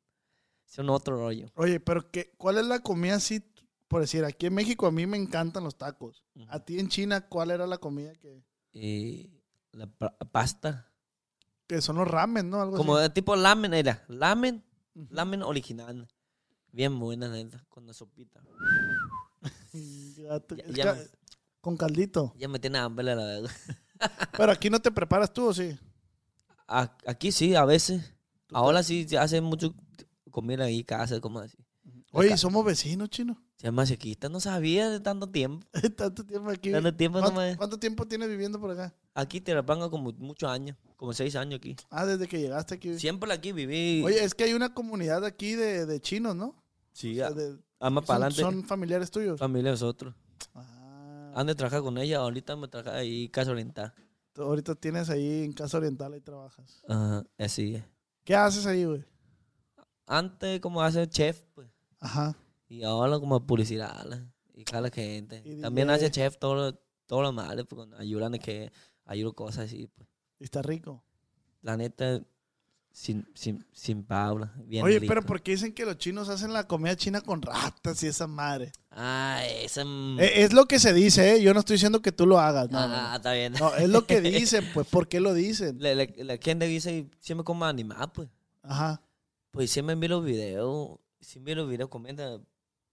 [0.68, 1.46] Es un otro rollo.
[1.56, 3.42] Oye, pero qué, ¿cuál es la comida así?
[3.88, 6.24] Por decir, aquí en México a mí me encantan los tacos.
[6.48, 9.30] A ti en China, ¿cuál era la comida que,
[9.72, 10.92] la pa- pasta.
[11.66, 12.60] que son los ramen, ¿no?
[12.62, 13.10] Algo Como así.
[13.12, 14.04] tipo lamen era.
[14.06, 14.62] Lamen,
[14.94, 16.08] Lamen original.
[16.72, 18.42] Bien buena, neta, con la sopita.
[20.18, 21.08] Gato, Ya- es ya ca- me-
[21.60, 22.32] Con caldito.
[22.36, 23.50] Ya me tiene hambre, la verdad.
[24.36, 25.76] Pero aquí no te preparas tú, ¿o sí?
[26.66, 28.14] A- Aquí sí, a veces.
[28.52, 29.74] Ahora sí se hace mucho
[30.30, 31.56] comida ahí, casa, como así.
[32.12, 33.40] Oye, somos vecinos, chino.
[33.60, 35.66] Se llama Chiquita, no sabía de tanto tiempo.
[35.94, 36.72] Tanto tiempo aquí.
[36.72, 37.58] Tanto tiempo ¿Cuánto, nomás.
[37.58, 38.94] cuánto tiempo tienes viviendo por acá?
[39.12, 41.76] Aquí te la pongo como muchos años, como seis años aquí.
[41.90, 42.98] Ah, desde que llegaste aquí.
[42.98, 44.02] Siempre aquí viví.
[44.02, 46.54] Oye, es que hay una comunidad aquí de, de chinos, ¿no?
[46.92, 48.40] sí, O sea, de- más para adelante.
[48.40, 49.38] son familiares tuyos.
[49.38, 50.14] Familia de nosotros.
[50.54, 53.92] Ah, Han de trabajar con ella, ahorita me trabaja ahí Casa Oriental.
[54.32, 56.80] tú ahorita tienes ahí en Casa Oriental, ahí trabajas.
[56.88, 57.84] Ajá, así es.
[58.24, 59.04] ¿Qué haces ahí, güey?
[60.06, 61.68] Antes como hace chef, pues.
[62.00, 62.34] Ajá.
[62.70, 64.06] Y ahora como publicidad,
[64.54, 65.42] y cada gente.
[65.44, 68.70] Y También hace chef todo, todo lo malo, cuando ayudan de que
[69.04, 70.08] ayudo cosas así, pues.
[70.38, 71.02] Y está rico.
[71.62, 72.22] La neta,
[72.92, 74.54] sin, sin, sin Paula.
[74.66, 75.10] Bien Oye, rico.
[75.12, 78.28] pero ¿por qué dicen que los chinos hacen la comida china con ratas y esa
[78.28, 78.70] madre?
[78.92, 79.82] Ah, esa...
[79.82, 81.42] Eh, es lo que se dice, ¿eh?
[81.42, 82.70] Yo no estoy diciendo que tú lo hagas.
[82.70, 83.16] No, ah, no.
[83.16, 83.52] está bien.
[83.54, 84.86] No, es lo que dicen, pues.
[84.86, 85.76] ¿Por qué lo dicen?
[85.80, 88.28] La, la, la gente dice siempre como animal, pues.
[88.62, 89.02] Ajá.
[89.50, 92.40] Pues siempre miro los videos, si miro videos, comenta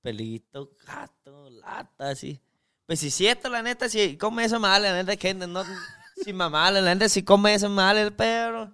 [0.08, 2.42] pelito, gato, lata, así.
[2.86, 5.66] Pues si cierto, la neta, si come eso mal, la neta, gente, no,
[6.24, 8.74] Sí, mamá, la neta sí come ese mal, pero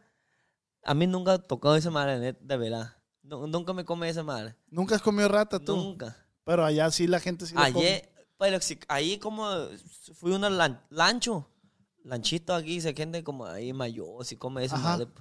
[0.83, 2.95] a mí nunca tocó ese mal, de verdad.
[3.23, 4.55] nunca me come ese mal.
[4.69, 5.75] ¿Nunca has comido rata tú?
[5.75, 6.15] Nunca.
[6.45, 9.49] Pero allá sí la gente sí Ayer, pero si, ahí como
[10.13, 10.45] fui un
[10.91, 11.49] lancho,
[12.03, 15.11] lanchito aquí, se gente como ahí mayor, si come ese mal.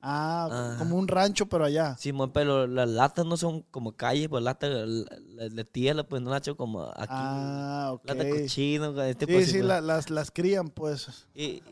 [0.00, 1.96] Ah, como un rancho, pero allá.
[1.98, 6.56] Sí, pero las latas no son como calles, pues latas de tierra, pues no hecho
[6.56, 7.08] como aquí.
[7.08, 8.06] Ah, ok.
[8.06, 9.82] Latas cochino, este Sí, sí, pues.
[9.82, 11.26] las, las crían, pues.
[11.34, 11.62] Y,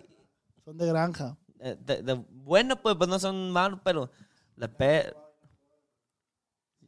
[0.64, 1.36] son de granja.
[1.60, 4.10] Eh, de, bueno, pues, pues, no son malos, pero
[4.56, 5.14] las pe...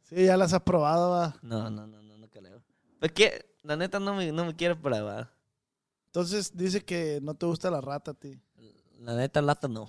[0.03, 1.35] Sí, ya las has probado, va.
[1.41, 2.61] No, no, no, no, no creo.
[2.99, 5.31] Pues que, la neta no me, no me quiero probar.
[6.07, 8.41] Entonces dice que no te gusta la rata a ti.
[8.99, 9.87] La neta, lata no.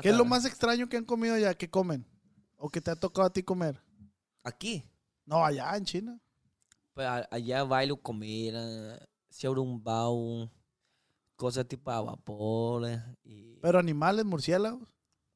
[0.00, 2.06] ¿Qué es lo más extraño que han comido allá, que comen?
[2.56, 3.82] ¿O que te ha tocado a ti comer?
[4.42, 4.84] ¿Aquí?
[5.26, 6.20] No, allá en China.
[6.94, 9.06] Pues allá bailo comida,
[9.82, 10.50] bao,
[11.36, 12.88] cosas tipo a vapor.
[13.24, 13.58] Y...
[13.60, 14.88] ¿Pero animales, murciélagos?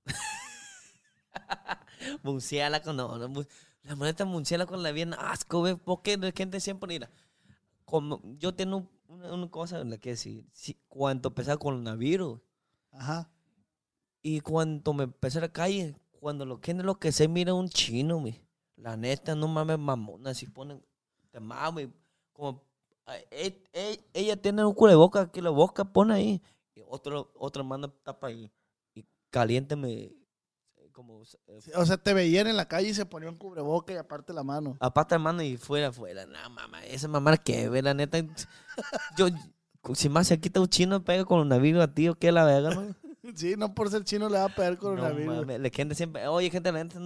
[2.23, 3.45] murciélago, no, no.
[3.83, 5.77] La moneta murciélago la bien asco, ¿ves?
[5.85, 7.11] Porque la gente siempre mira.
[7.85, 10.47] Como yo tengo una, cosa en la que decir.
[10.53, 12.41] Si, cuando con el coronavirus.
[12.93, 13.31] Ajá
[14.29, 17.69] y cuando me empecé a la calle, cuando lo que lo que se mira un
[17.69, 18.43] chino, mi.
[18.75, 20.85] La neta, no mames, mamona, si ponen,
[21.31, 21.91] te mames,
[22.33, 22.65] como,
[24.13, 26.43] ella tiene un boca que la boca pone ahí,
[26.75, 28.51] y otro, otra mano tapa ahí,
[28.95, 30.13] y caliente me,
[30.91, 31.23] como...
[31.47, 34.33] Eh, o sea, te veían en la calle y se ponía un cubreboca y aparte
[34.33, 34.77] la mano.
[34.81, 36.27] Aparte la mano y fuera, fuera.
[36.27, 38.19] No, mamá, esa mamá que ve, la neta.
[39.17, 39.29] yo,
[39.95, 42.45] si más se quita un chino, pega con un navío a ti, ¿o qué la
[42.45, 43.06] verga, no?
[43.35, 45.61] Sí, no por ser chino le va a pegar coronavirus.
[45.61, 47.01] la gente siempre, oye, gente, la neta,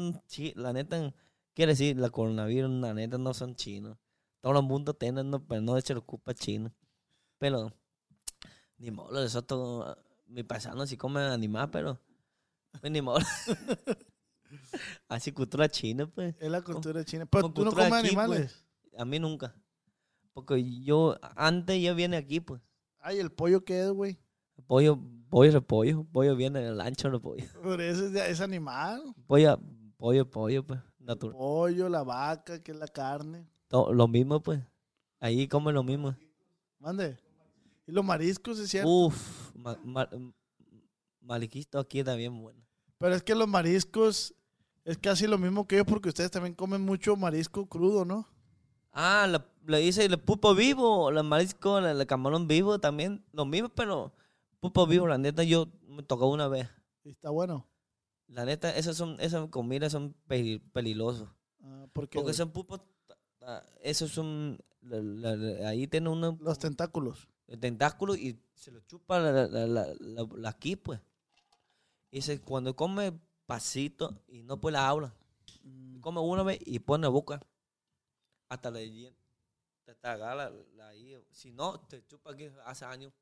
[0.55, 1.15] la neta,
[1.55, 3.97] quiere decir, la coronavirus, la neta, no son chinos.
[4.41, 6.73] Todo el mundo tiene, no, pero no se lo ocupa chino.
[7.39, 7.73] Pero,
[8.79, 12.01] ni modo, eso todo, mi paisano sí come animal, pero,
[12.81, 13.21] pues, ni modo.
[15.09, 16.35] Así cultura china, pues.
[16.41, 17.27] Es la cultura china.
[17.27, 18.05] Pero tú no comes pues.
[18.05, 18.65] animales.
[18.97, 19.55] a mí nunca.
[20.33, 22.61] Porque yo, antes ya viene aquí, pues.
[22.99, 24.19] Ay, ¿el pollo qué es, güey?
[24.67, 26.05] Pollo, pollo, repollo.
[26.13, 27.45] Pollo viene en el ancho, pollo.
[27.63, 29.15] Pero eso es, animal.
[29.27, 29.59] Pollo,
[29.97, 30.81] pollo, pollo, pues.
[30.99, 31.37] Natural.
[31.37, 33.49] Pollo, la vaca, que es la carne.
[33.69, 34.61] Todo, lo mismo, pues.
[35.21, 36.15] Ahí come lo mismo.
[36.79, 37.17] Mande.
[37.87, 38.89] ¿Y los mariscos, es cierto?
[38.89, 39.77] Uf, ma,
[41.35, 42.61] aquí también bueno.
[42.99, 44.35] Pero es que los mariscos
[44.85, 48.29] es casi lo mismo que yo porque ustedes también comen mucho marisco crudo, ¿no?
[48.93, 49.29] Ah,
[49.67, 54.13] le dice el pupo vivo, el marisco, el, camarón vivo también, lo mismo, pero
[54.61, 56.69] Pupo vivo, la neta, yo me tocó una vez.
[57.05, 57.67] está bueno?
[58.29, 61.29] La neta, esas son, esas comidas son peligrosos.
[61.63, 62.81] Ah, ¿por qué, Porque son pupos,
[63.41, 64.59] ah, esos son,
[65.65, 66.39] ahí tiene uno...
[66.41, 67.29] Los tentáculos.
[67.49, 71.01] El tentáculo y se lo chupa la, la, aquí, pues.
[72.11, 75.15] Y se, cuando come pasito y no puede la habla,
[75.65, 76.01] mm.
[76.01, 77.41] come una vez y pone la boca
[78.49, 81.17] hasta la te, te agarra la, ahí.
[81.31, 83.13] Si no, te chupa aquí hace años.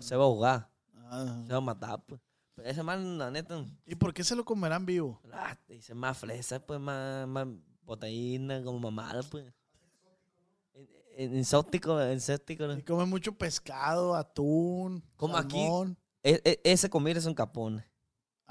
[0.00, 0.70] Se, va a ahogar.
[0.94, 1.42] Ah.
[1.46, 2.20] Se va a matar, pues.
[2.54, 3.64] Pero ese man, la neta.
[3.86, 5.20] ¿Y por qué se lo comerán vivo?
[5.32, 7.46] Ah, dice más fresa, pues, más, más
[7.84, 9.52] proteína, como mamada, pues.
[11.16, 12.72] Exótico, exótico.
[12.72, 15.66] Y come mucho pescado, atún, Como aquí.
[16.22, 17.89] E, e, ese comida son capones.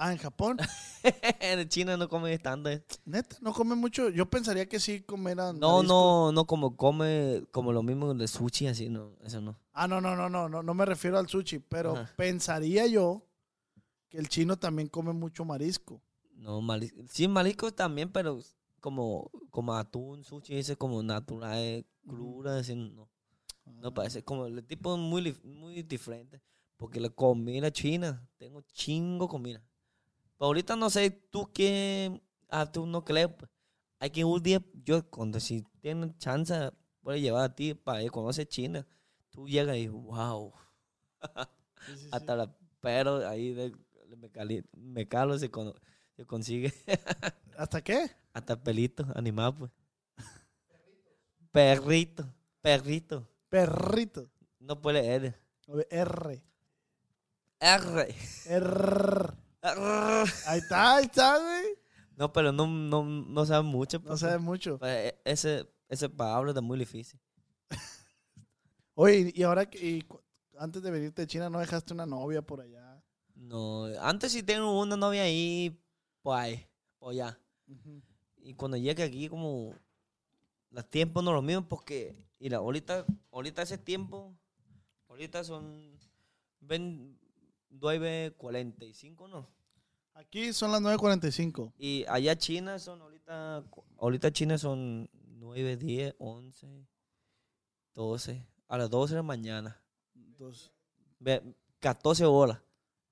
[0.01, 0.57] Ah, en Japón.
[1.41, 2.69] en China no come tanto.
[2.69, 2.81] Eh.
[3.03, 4.07] Neta, no come mucho.
[4.07, 5.59] Yo pensaría que sí comeran.
[5.59, 9.59] No, no, no como come como lo mismo de sushi, así, no, eso no.
[9.73, 13.27] Ah, no, no, no, no, no, no me refiero al sushi, pero pensaría yo
[14.07, 16.01] que el chino también come mucho marisco.
[16.31, 17.01] No, marisco.
[17.09, 18.39] Sí, marisco también, pero
[18.79, 23.09] como, como atún, sushi, ese como natural, cruda, así, no.
[23.65, 23.93] No ah.
[23.93, 26.41] parece, como el tipo muy, muy diferente.
[26.77, 29.61] Porque la comida china, tengo chingo comida
[30.45, 33.29] ahorita no sé, tú qué, ah, tú no crees.
[33.29, 33.51] Pues.
[33.99, 36.71] Hay que un día, yo, cuando si tienes chance,
[37.01, 38.87] puede llevar a ti para ir conocer China.
[39.29, 40.53] Tú llegas y, wow.
[42.11, 43.73] Hasta la pero ahí de,
[44.17, 45.49] me, cali, me calo se,
[46.15, 46.73] se consigue.
[47.57, 48.09] ¿Hasta qué?
[48.33, 49.71] Hasta pelito, animal, pues.
[51.51, 53.27] Perrito, perrito.
[53.49, 54.29] Perrito.
[54.59, 55.35] No puede R.
[55.89, 56.43] R.
[57.59, 58.15] R.
[58.45, 59.33] R.
[59.61, 61.65] Ahí está, ahí está, güey.
[62.15, 63.99] No, pero no, no, no sabe mucho.
[63.99, 64.77] No pues, sabe mucho.
[64.77, 67.19] Pues, e, ese, ese palabra es muy difícil.
[68.95, 70.05] Oye, y ahora que
[70.57, 73.01] antes de venirte de China, ¿no dejaste una novia por allá?
[73.35, 75.81] No, antes sí tengo una novia ahí,
[76.21, 76.67] pues ahí,
[76.97, 77.39] por allá.
[78.37, 79.73] Y cuando llegue aquí, como
[80.71, 84.37] los tiempos no lo mismo, porque, mira, ahorita, ahorita ese tiempo,
[85.07, 85.97] ahorita son,
[86.59, 87.18] ven,
[87.71, 89.47] 9.45, ¿no?
[90.13, 91.73] Aquí son las 9.45.
[91.77, 93.63] Y allá China son ahorita,
[93.97, 96.87] ahorita China son 9, 10, 11,
[97.93, 99.81] 12, a las 12 de la mañana.
[100.13, 100.71] Dos.
[101.19, 101.41] Ve,
[101.79, 102.59] 14 horas.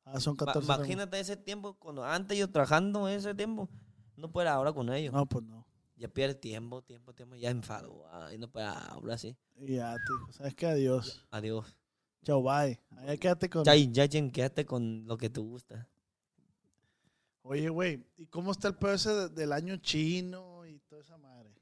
[0.04, 0.66] Ah, son Ma- 14.
[0.66, 0.80] horas.
[0.80, 3.70] Imagínate ese tiempo, cuando antes yo trabajando ese tiempo,
[4.16, 5.14] no puedo hablar con ellos.
[5.14, 5.66] No, pues no.
[5.96, 8.06] Ya pierde tiempo, tiempo, tiempo, ya enfado.
[8.34, 9.36] Y no puedo hablar así.
[9.56, 10.68] Ya, digo, ¿sabes qué?
[10.68, 11.26] Adiós.
[11.32, 11.76] Adiós.
[12.24, 12.80] Chao, bye.
[12.98, 13.64] Allá quédate con...
[13.64, 15.88] Ya, ya, ya, quédate con lo que te gusta.
[17.44, 21.18] Oye, güey, ¿y cómo está el pedo ese de- del año chino y toda esa
[21.18, 21.54] madre?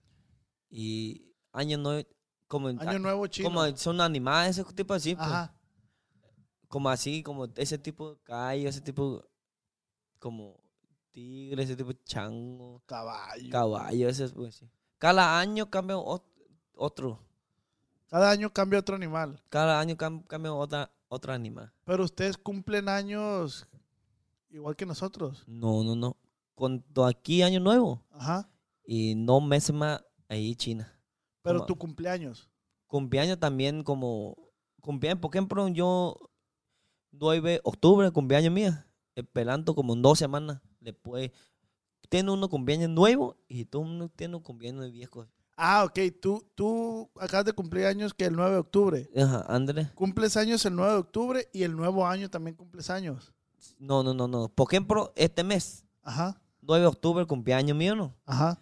[0.70, 2.08] Y año nuevo,
[2.48, 3.48] como, Año nuevo chino.
[3.50, 5.28] como son animales, ese tipo así, pues.
[5.28, 5.56] Ajá.
[6.68, 9.24] como así, como ese tipo de callo, ese tipo,
[10.20, 10.60] como
[11.12, 13.50] tigre, ese tipo de chango, Caballo.
[13.52, 14.70] caballo, ese pues sí.
[14.98, 16.24] Cada año cambia ot-
[16.74, 17.20] otro,
[18.08, 19.42] Cada año cambia otro animal.
[19.50, 21.72] cada año cam- cambia otra, otro animal.
[21.86, 23.68] Pero ustedes cumplen años
[24.50, 25.44] igual que nosotros.
[25.48, 26.16] No, no, no.
[26.54, 28.50] Cuando aquí año nuevo Ajá.
[28.86, 30.92] y no meses más ahí China.
[31.42, 32.50] Pero Como- tu cumpleaños.
[32.88, 34.38] Cumpleaños también como,
[34.82, 36.18] cumpleaños, por ejemplo, yo
[37.12, 41.32] 9 octubre, cumpleaños mía, esperando como dos semanas después.
[42.10, 45.28] Tiene uno cumpleaños nuevo y tú uno tiene un cumpleaños de viejo.
[45.58, 46.00] Ah, ok.
[46.22, 49.10] Tú, tú acabas de cumplir años que el 9 de octubre.
[49.16, 49.90] Ajá, André.
[49.96, 53.34] Cumples años el 9 de octubre y el nuevo año también cumples años.
[53.80, 54.50] No, no, no, no.
[54.50, 56.42] Por ejemplo, este mes, Ajá.
[56.62, 58.14] 9 de octubre, cumpleaños mío, ¿no?
[58.26, 58.62] Ajá.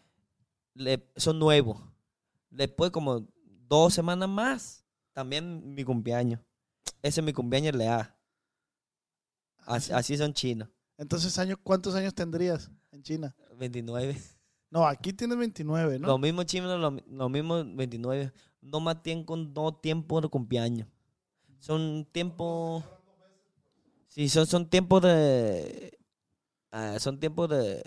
[0.76, 1.82] Le- son nuevos.
[2.50, 3.28] Después, como
[3.68, 6.40] dos semanas más, también mi cumpleaños.
[7.02, 8.16] Ese es mi cumpleaños leal.
[9.66, 10.70] Así, así son chinos.
[10.98, 13.36] Entonces, año, ¿cuántos años tendrías en China?
[13.58, 14.22] 29.
[14.74, 16.08] No, aquí tienes 29, ¿no?
[16.08, 18.32] Los mismos chinos, los, los mismos 29.
[18.64, 20.88] No más tienen con dos tiempos de cumpleaños.
[21.60, 22.84] Son tiempos.
[24.08, 26.00] Sí, son, son tiempos de.
[26.72, 27.84] ah, son tiempos de.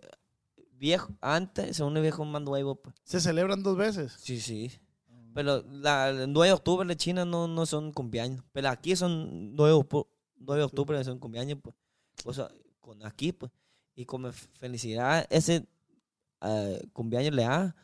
[0.79, 1.13] Viejo.
[1.21, 2.79] Antes son unos viejos más nuevos.
[2.81, 2.95] pues.
[3.03, 4.13] Se celebran dos veces.
[4.21, 4.71] Sí, sí.
[5.35, 8.45] Pero la, el 9 de octubre de China no, no son cumpleaños.
[8.53, 10.07] Pero aquí son 9, de octu-
[10.39, 11.59] 9 de octubre son cumpleaños.
[11.61, 11.75] Pues.
[12.25, 12.49] O sea,
[12.81, 13.51] con aquí, pues.
[13.97, 15.67] Y como felicidad, ese
[16.43, 17.75] eh, cumpleaños le da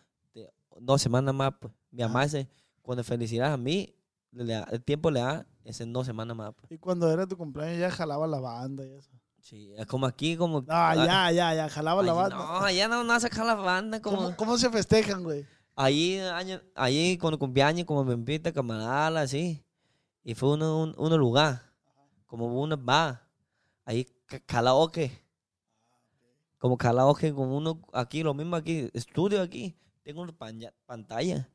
[0.80, 1.72] dos semanas más, pues.
[1.90, 2.24] Mi mamá Ajá.
[2.26, 2.48] dice,
[2.80, 3.94] cuando felicidad a mí,
[4.30, 6.72] le da- el tiempo le da es en dos semanas más, pues.
[6.72, 9.10] Y cuando era tu cumpleaños ya jalaba la banda y eso.
[9.40, 10.60] Sí, es como aquí, como...
[10.60, 12.36] No, ya, ya, ya, jalaba la Allí- banda.
[12.36, 14.16] No, allá no, no saca la banda, como...
[14.18, 15.44] ¿Cómo, cómo se festejan, güey?
[15.74, 19.64] Ahí, año, ahí cuando cumpleaños, como me invita camarada, así.
[20.22, 21.60] Y fue uno, un, uno lugar,
[22.26, 23.26] como una bar.
[23.84, 24.06] Ahí,
[24.46, 25.10] karaoke.
[26.62, 29.74] Como karaoke, como uno aquí, lo mismo aquí, estudio aquí.
[30.04, 30.32] Tengo una
[30.86, 31.48] pantalla.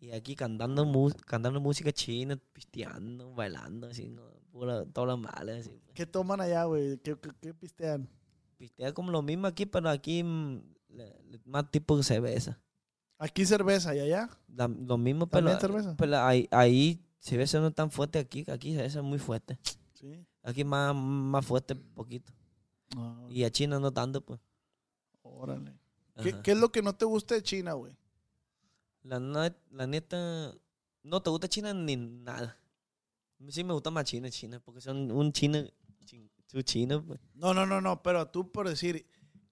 [0.00, 0.84] Y aquí cantando,
[1.26, 4.24] cantando música china, pisteando, bailando, así, ¿no?
[4.50, 5.80] Pura, todas las malas, así.
[5.94, 6.98] ¿Qué toman allá, güey?
[6.98, 8.08] ¿Qué, qué, qué pistean?
[8.56, 10.60] Pistea como lo mismo aquí, pero aquí mm,
[11.44, 12.60] más tipo de cerveza.
[13.16, 14.28] Aquí cerveza y allá.
[14.48, 15.94] La- lo mismo, pero, ¿También cerveza?
[15.96, 19.56] pero ahí, ahí cerveza no es tan fuerte aquí, aquí cerveza es muy fuerte.
[19.94, 20.26] Sí.
[20.42, 22.32] Aquí más, más fuerte poquito.
[22.96, 24.40] Ah, Y a China no tanto, pues.
[25.38, 25.72] Órale.
[26.42, 27.96] ¿Qué, es lo que no te gusta de China, güey?
[29.02, 30.52] La, net- la neta,
[31.02, 32.58] no te gusta China ni nada.
[33.48, 35.58] Sí me gusta más China, China, porque son un chino,
[36.04, 37.20] chin- su chino, pues.
[37.34, 39.06] No, no, no, no, pero tú por decir,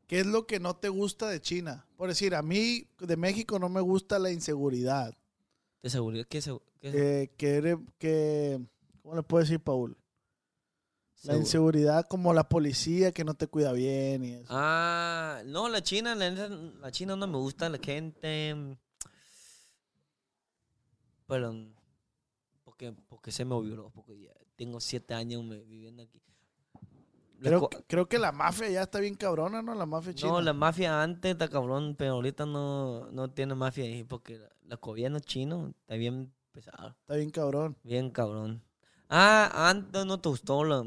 [0.08, 1.86] ¿qué es lo que no te gusta de China?
[1.96, 5.16] Por decir, a mí de México no me gusta la inseguridad.
[5.82, 8.60] De seguridad, ¿qué, segu- qué Que, que,
[9.02, 9.96] ¿cómo le puedo decir, Paul?
[11.24, 14.46] La segu- inseguridad como la policía que no te cuida bien y eso.
[14.50, 18.54] Ah, no, la China, la, China no me gusta, la gente.
[21.26, 21.74] Pero, mm,
[22.64, 26.20] porque, porque se me olvidó, porque ya tengo siete años me- viviendo aquí.
[27.40, 29.74] Creo, creo que la mafia ya está bien cabrona, ¿no?
[29.74, 30.32] La mafia china.
[30.32, 34.48] no, la mafia antes está cabrón, pero ahorita no, no tiene mafia ahí, porque la,
[34.62, 37.76] la gobierno chino está bien pesado, Está bien cabrón.
[37.82, 38.62] bien cabrón.
[39.08, 40.82] Ah, antes no te gustó la,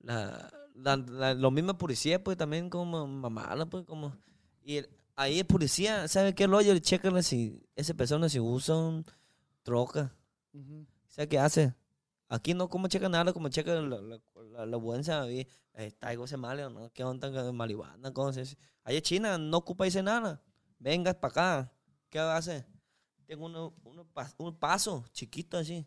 [0.00, 4.16] la, la, la- lo mismo policía, pues también como mamada, pues como...
[4.62, 6.78] Y el- ahí el policía, ¿sabe qué rollo?
[6.78, 9.04] Checa si esa persona si usan
[9.62, 10.14] troca.
[10.52, 10.86] Ujú.
[11.08, 11.74] ¿Sabe qué hace?
[12.28, 14.20] Aquí no como checa nada, como checa la, la,
[14.52, 16.90] la, la buena, eh, traigo ese mal, ¿o ¿no?
[16.92, 18.12] ¿Qué onda con marihuana?
[18.12, 18.56] Cosas.
[18.84, 20.42] Allá en China no ocupa dice nada.
[20.78, 21.30] Vengas para
[21.62, 21.72] acá.
[22.10, 22.66] ¿Qué hacer?
[23.26, 24.06] Tengo uno, uno
[24.38, 25.86] un paso chiquito así.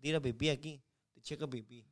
[0.00, 0.82] Tira pipí aquí,
[1.12, 1.86] te checa pipí.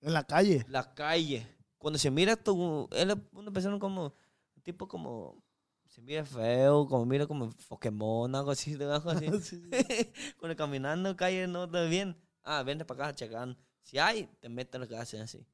[0.00, 0.64] En la calle.
[0.68, 1.46] La calle.
[1.78, 4.14] Cuando se mira tú, él es una persona como,
[4.62, 5.42] tipo como,
[5.88, 9.26] se mira feo, como mira como Pokémon, algo así, algo así.
[9.42, 9.62] Sí,
[10.38, 12.16] Cuando caminando calle no está bien.
[12.42, 13.56] Ah, vente para acá, checan.
[13.82, 15.46] Si hay, te meten en la casa así.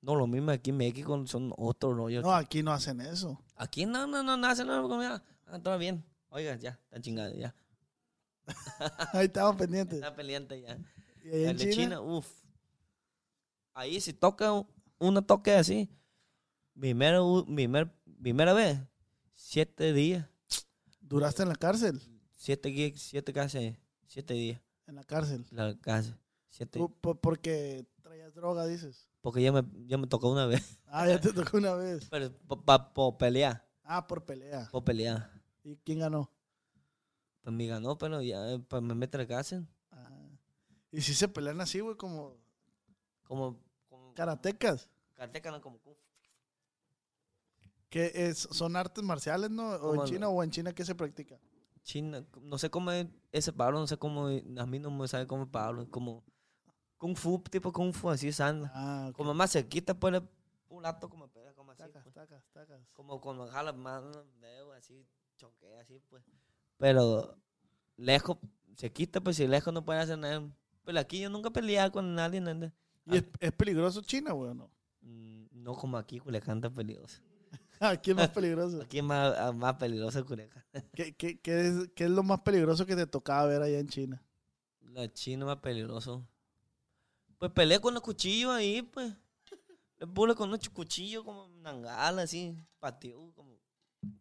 [0.00, 2.22] No, lo mismo aquí en México son otros rollos.
[2.22, 3.42] No, aquí no hacen eso.
[3.56, 5.22] Aquí no, no, no, no hacen nada.
[5.46, 6.04] Ah, todo bien.
[6.28, 7.54] Oiga, ya, están chingados, ya.
[9.12, 9.98] Ahí estamos pendientes.
[9.98, 10.78] Está pendiente ya.
[11.24, 11.72] ¿Y ahí en China?
[11.72, 12.28] China, uff.
[13.72, 14.66] Ahí si toca un-
[14.98, 15.88] una toque así,
[16.78, 18.78] primero, primer, primera vez,
[19.34, 20.26] siete días,
[21.00, 22.00] ¿Duraste en la cárcel?
[22.34, 23.76] siete, siete casi,
[24.06, 25.44] siete días, En la cárcel.
[25.50, 26.16] la casa,
[26.48, 29.08] siete, Tú, po- porque traías droga, dices.
[29.20, 32.06] porque ya me, ya me tocó una vez, Ah, ya te tocó una vez.
[32.10, 32.30] pero
[32.94, 34.68] por pelear, Ah, por pelea.
[34.70, 35.30] por pelear,
[35.64, 36.30] ¿Y quién ganó?
[37.44, 40.28] Pues me ganó, pero ya pues me mete la cárcel, Ah.
[40.90, 42.36] Y si se pelean así, güey, como
[43.24, 44.88] como, como, karatecas.
[45.14, 45.94] karateka, no, como, kung.
[47.88, 49.70] Que es, son artes marciales, ¿no?
[49.76, 51.38] ¿O en China o en China qué se practica?
[51.82, 55.26] China, no sé cómo es ese Pablo, no sé cómo, a mí no me sabe
[55.26, 56.24] cómo es Pablo, como
[56.96, 58.72] Kung Fu, tipo Kung Fu, así sana.
[58.74, 59.12] Ah.
[59.14, 60.22] Como más cerquita, pues
[60.68, 61.82] un lato como pega, como así.
[61.82, 62.14] Tacas, pues.
[62.14, 62.80] tacas, tacas.
[62.94, 64.02] Como cuando jala más
[64.40, 66.24] dedo, así, choquea, así, pues.
[66.78, 67.36] Pero
[67.96, 68.38] lejos,
[68.76, 70.42] se quita, pues si lejos no puede hacer nada.
[70.84, 72.72] Pero aquí yo nunca peleaba con nadie, nada.
[73.06, 74.70] ¿Y es, es peligroso China, güey, no?
[75.02, 77.20] Mm, No como aquí, Culiacán está peligroso.
[77.80, 78.80] Aquí es más peligroso.
[78.82, 80.64] Aquí es más, ah, más peligroso Culiacán.
[80.94, 83.88] ¿Qué, qué, qué es, qué es lo más peligroso que te tocaba ver allá en
[83.88, 84.22] China?
[84.80, 86.26] La china más peligroso.
[87.38, 89.12] Pues peleé con los cuchillos ahí, pues.
[89.98, 93.58] Le puse con unos cuchillos como nangala, así, patio, como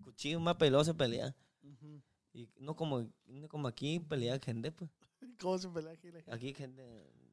[0.04, 1.36] cuchillo más peligroso pelear.
[2.34, 4.90] Y no como, no como aquí pelea gente, pues.
[5.40, 6.10] ¿Cómo se pelea aquí?
[6.12, 6.84] la- Aquí gente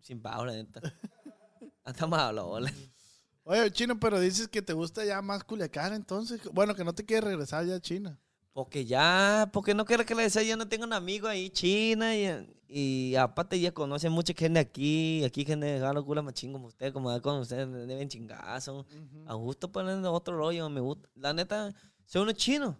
[0.00, 0.80] sin paula, neta.
[1.84, 2.72] Hasta más habla, bola.
[3.44, 6.40] Oye, Chino, pero dices que te gusta ya más Culiacán, entonces.
[6.52, 8.20] Bueno, que no te quieres regresar ya a China.
[8.52, 12.16] Porque ya, porque no quiero que le decía, yo no tengo un amigo ahí, China,
[12.16, 12.28] y,
[12.68, 16.92] y aparte ya conoce mucha gente aquí, aquí gente de jalo culo machín como usted,
[16.92, 18.86] como con usted, deben chingazo.
[19.26, 21.08] A gusto poner otro rollo, me gusta.
[21.14, 21.72] La neta,
[22.04, 22.76] soy uno chino.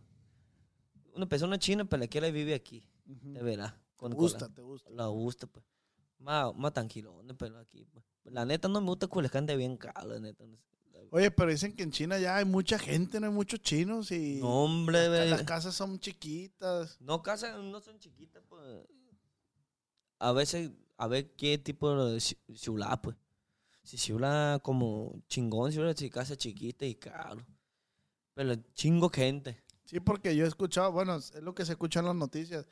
[1.15, 3.75] Una persona china, pero la quiere vivir aquí, de verdad.
[3.75, 4.91] Te Con, gusta, con te gusta.
[4.91, 5.65] la, gusta, pues.
[6.19, 8.05] Más, más tranquilo, pero aquí, pues.
[8.25, 10.45] La neta no me gusta Culiacán de bien caro, la neta.
[11.13, 14.39] Oye, pero dicen que en China ya hay mucha gente, no hay muchos chinos y
[14.41, 17.01] No, hombre, las, las casas son chiquitas.
[17.01, 18.63] No, casas no son chiquitas, pues.
[20.19, 23.17] A veces, a ver qué tipo de ci- ciudad, pues.
[23.83, 27.45] Si ciudad como chingón, si casa chiquita y caro.
[28.35, 29.61] Pero chingo gente.
[29.91, 32.65] Sí, porque yo he escuchado, bueno, es lo que se escucha en las noticias,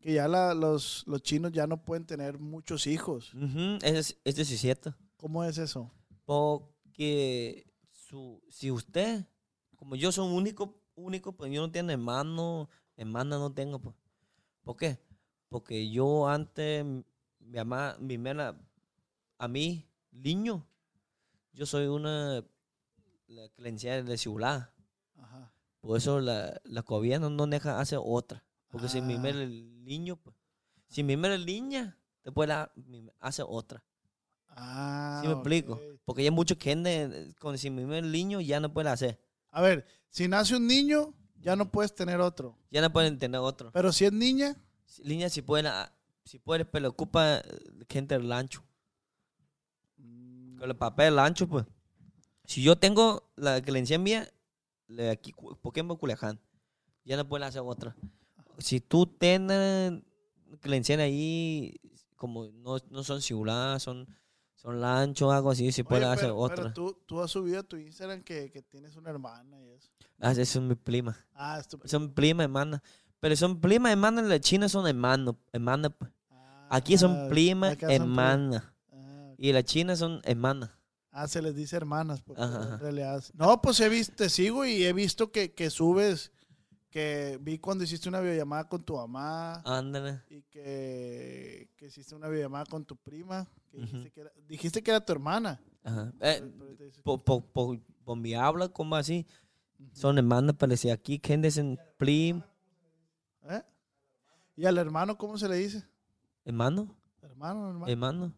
[0.00, 3.34] que ya la- los, los chinos ya no pueden tener muchos hijos.
[3.34, 4.94] Ujú, es, es 17.
[5.16, 5.90] ¿Cómo es eso?
[6.24, 9.26] Porque su, si usted,
[9.74, 13.96] como yo soy único, único, pues yo no tengo hermano, hermana no tengo, pues.
[14.62, 15.00] ¿Por qué?
[15.48, 18.56] Porque yo antes, mi mamá, mi mera,
[19.38, 20.64] a mí, niño,
[21.52, 22.44] yo soy una,
[23.26, 24.70] la creencia de ciudad.
[25.86, 28.42] Por eso la, la gobierno no deja hacer otra.
[28.68, 29.18] Porque si mi Ah.
[29.18, 30.34] mera el niño, pues.
[30.88, 32.72] Si mi mera niña, después la,
[33.20, 33.84] hace otra.
[34.48, 35.80] Ah, ¿Sí me explico?
[36.04, 39.20] Porque ya hay mucha gente con si mi el niño ya no puede hacer.
[39.50, 42.56] A ver, si nace un niño, ya no puedes tener otro.
[42.70, 43.70] Ya no pueden tener otro.
[43.72, 45.92] Pero si es niña, Si- Niña, si pueden, ah,
[46.24, 47.42] si puede, pero ocupa eh,
[47.88, 48.62] gente del ancho.
[49.96, 51.64] mm, Con el papel del ancho, pues.
[52.44, 54.28] Si yo tengo la creencia mía,
[54.88, 56.38] de aquí, cu- ¿por qué en Culiacán?
[57.04, 57.94] Ya no pueden hacer otra.
[58.58, 60.02] Si tú tienes
[60.60, 61.74] creencia ahí,
[62.16, 64.06] como no, no son ciudad, son,
[64.54, 66.56] son lancho, algo así, si pueden hacer pero, otra.
[66.56, 69.90] pero tú, tú has subido a tu Instagram que, que tienes una hermana y eso.
[70.20, 71.16] Ah, es mi prima.
[71.34, 72.82] Ah, es tu Son prima, hermana.
[73.20, 75.90] Pero son prima, hermana, en la China son hermanos, hermana.
[75.90, 76.10] pues.
[76.30, 78.74] Ah, Aquí son prima, acá son pri- hermana.
[78.92, 79.34] Ah, ok.
[79.38, 80.70] Y la China son hermanas.
[81.16, 83.22] Ah, se les dice hermanas, porque en realidad.
[83.34, 86.32] No, pues he visto, te sigo y he visto que, que subes,
[86.90, 90.22] que vi cuando hiciste una videollamada con tu mamá Ándale.
[90.28, 93.46] y que, que hiciste una videollamada con tu prima.
[93.70, 95.60] Que dijiste, que era, dijiste que era tu hermana.
[95.84, 96.12] Ajá.
[96.20, 96.52] Eh,
[97.04, 99.24] por, por, por, por mi habla, como así,
[99.92, 102.42] son hermanas, si aquí, ¿quién dicen prim?
[103.48, 103.62] ¿Eh?
[104.56, 105.84] ¿Y al hermano cómo se le dice?
[106.44, 106.92] Hermano,
[107.22, 107.86] Hermano, hermano.
[107.88, 108.32] hermano.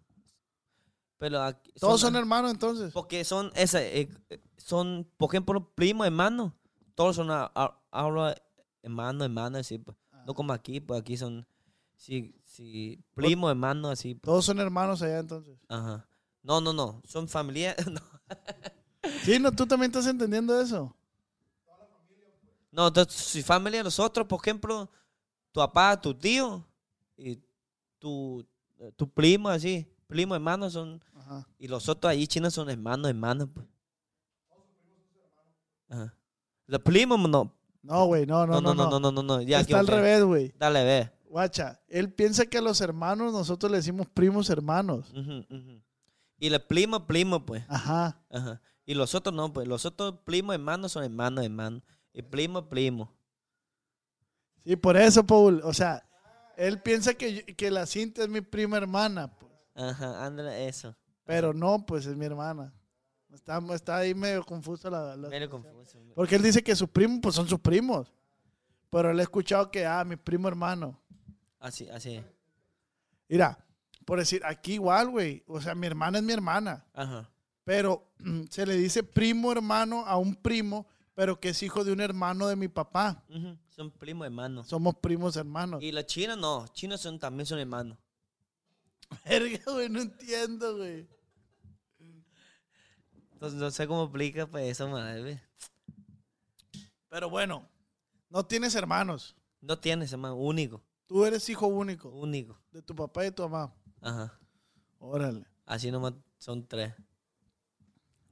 [1.18, 2.92] Pero aquí- Todos son hermanos entonces.
[2.92, 4.08] Porque son, esa, eh,
[4.56, 6.54] son, por ejemplo, primo, hermano.
[6.94, 8.34] Todos son, a- a- hablo
[8.82, 9.96] hermano, hermano, así, pues.
[10.26, 11.46] No como aquí, pues aquí son,
[11.96, 14.14] sí, sí, primo, hermano, así.
[14.14, 14.22] pues.
[14.22, 15.58] Todos son hermanos allá entonces.
[15.68, 16.06] Ajá.
[16.42, 17.74] No, no, no, son familia.
[17.90, 18.00] no.
[19.24, 20.94] Sí, no, tú también estás entendiendo eso.
[22.70, 24.90] No, entonces, si familia nosotros, por ejemplo,
[25.52, 26.66] tu papá, tu tío
[27.16, 27.40] y
[27.98, 28.46] tu,
[28.96, 31.46] tu primo, así, primo, hermano, son, Ajá.
[31.58, 33.66] y los otros ahí chinos son hermanos, hermanos, pues.
[35.88, 36.14] Ajá.
[36.66, 37.52] Los primos, no.
[37.82, 40.52] No, güey, no, no, No, no, no, no, no, no, ya Está al revés, güey.
[40.58, 41.10] Dale, ve.
[41.28, 45.10] Guacha, él piensa que a los hermanos nosotros le decimos primos hermanos.
[45.10, 45.82] Ujú, ujú.
[46.38, 47.64] Y los primos, primos, pues.
[47.68, 48.20] Ajá.
[48.30, 48.60] Ajá.
[48.84, 49.68] Y los otros no, pues.
[49.68, 51.82] Los otros primos, hermanos son hermanos, hermanos.
[52.12, 53.12] Y primo, primo.
[54.64, 55.60] Sí, por eso, Paul.
[55.64, 56.04] O sea,
[56.56, 59.45] él piensa que, que la cinta es mi prima hermana, pues.
[59.76, 60.96] Ajá, ándale, eso.
[61.24, 62.72] Pero no, pues es mi hermana.
[63.32, 65.98] Está, está ahí medio confuso la, la- Medio confuso.
[66.14, 68.10] Porque él dice que sus primos, pues son sus primos.
[68.90, 70.98] Pero él ha escuchado que, ah, mi primo hermano.
[71.58, 72.22] Así, así.
[73.28, 73.58] Mira,
[74.04, 75.42] por decir, aquí igual, güey.
[75.46, 76.84] O sea, mi hermana es mi hermana.
[76.94, 77.28] Ajá.
[77.64, 78.06] Pero
[78.50, 82.46] se le dice primo hermano a un primo, pero que es hijo de un hermano
[82.46, 83.24] de mi papá.
[83.28, 84.68] Ujú, Son primos, hermanos.
[84.68, 85.82] Somos primos hermanos.
[85.82, 86.66] Y los chinos no.
[86.68, 87.98] Chinos son, también son hermanos.
[89.24, 91.08] Verga, güey, no entiendo, güey.
[93.32, 95.22] Entonces no sé cómo explica pues eso, madre.
[95.22, 95.42] ve.
[97.08, 97.68] Pero bueno,
[98.30, 99.36] no tienes hermanos.
[99.60, 100.36] No tienes, hermano.
[100.36, 100.82] Único.
[101.06, 102.60] Tú eres hijo único Único.
[102.72, 103.74] de tu papá y de tu mamá.
[104.00, 104.38] Ajá.
[104.98, 105.46] Órale.
[105.64, 106.94] Así nomás son tres.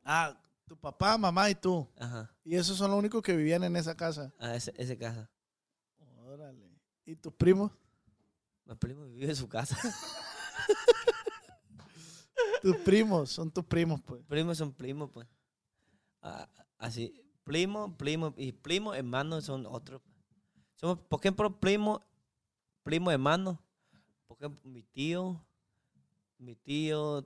[0.04, 1.88] Ah, tu papá, mamá y tú.
[1.98, 2.34] Ajá.
[2.44, 4.32] Y esos son los únicos que vivían en esa casa.
[4.38, 5.30] Ah, ese, ese casa.
[6.24, 6.70] Órale.
[7.04, 7.70] ¿Y tus primos?
[8.64, 9.76] Mi primo vive en su casa.
[12.62, 14.22] Tus primos, son tus primos, pues.
[14.26, 15.28] primos son primos, pues.
[16.22, 16.48] Ah,
[16.78, 17.12] así.
[17.44, 18.34] Primo, primo.
[18.38, 20.00] Y primo, hermano son otros.
[20.76, 22.02] Somos, por ejemplo, primo,
[22.82, 23.62] primo, hermano.
[24.26, 25.44] Por ejemplo, mi tío.
[26.38, 27.24] Mi tío,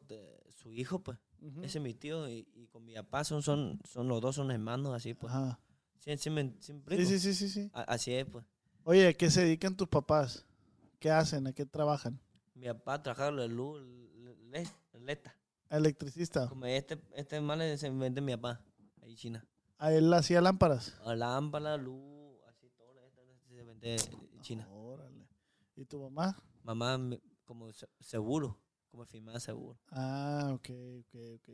[0.51, 1.18] su hijo, pues.
[1.62, 2.28] Ese es mi tío.
[2.28, 5.32] Y, y con mi papá son, son, son los dos son hermanos, así, pues.
[5.32, 5.61] Ajá.
[5.99, 7.70] Sí, sí, me- sí Sí, sí, sí, sí, sí.
[7.72, 8.45] A- Así es, pues.
[8.84, 10.45] Oye, ¿a qué se dedican tus papás?
[10.99, 11.47] ¿Qué hacen?
[11.47, 12.20] ¿A qué trabajan?
[12.59, 13.82] Mi papá trabajaba la luz,
[14.50, 14.66] le-
[15.00, 15.34] leta.
[15.70, 16.48] Electricista.
[16.48, 18.61] Como este, este mal se vende mi papá,
[19.02, 19.46] ahí en China.
[19.78, 20.94] A él hacía lámparas.
[21.04, 24.68] A lámpara, luz, así todo esto se vende en China.
[24.70, 25.28] Órale.
[25.76, 26.36] ¿Y tu mamá?
[26.64, 26.98] Mamá,
[27.44, 28.59] como se- seguro,
[28.90, 29.78] como firmada seguro.
[29.90, 31.48] Ah, ok, ok, ok.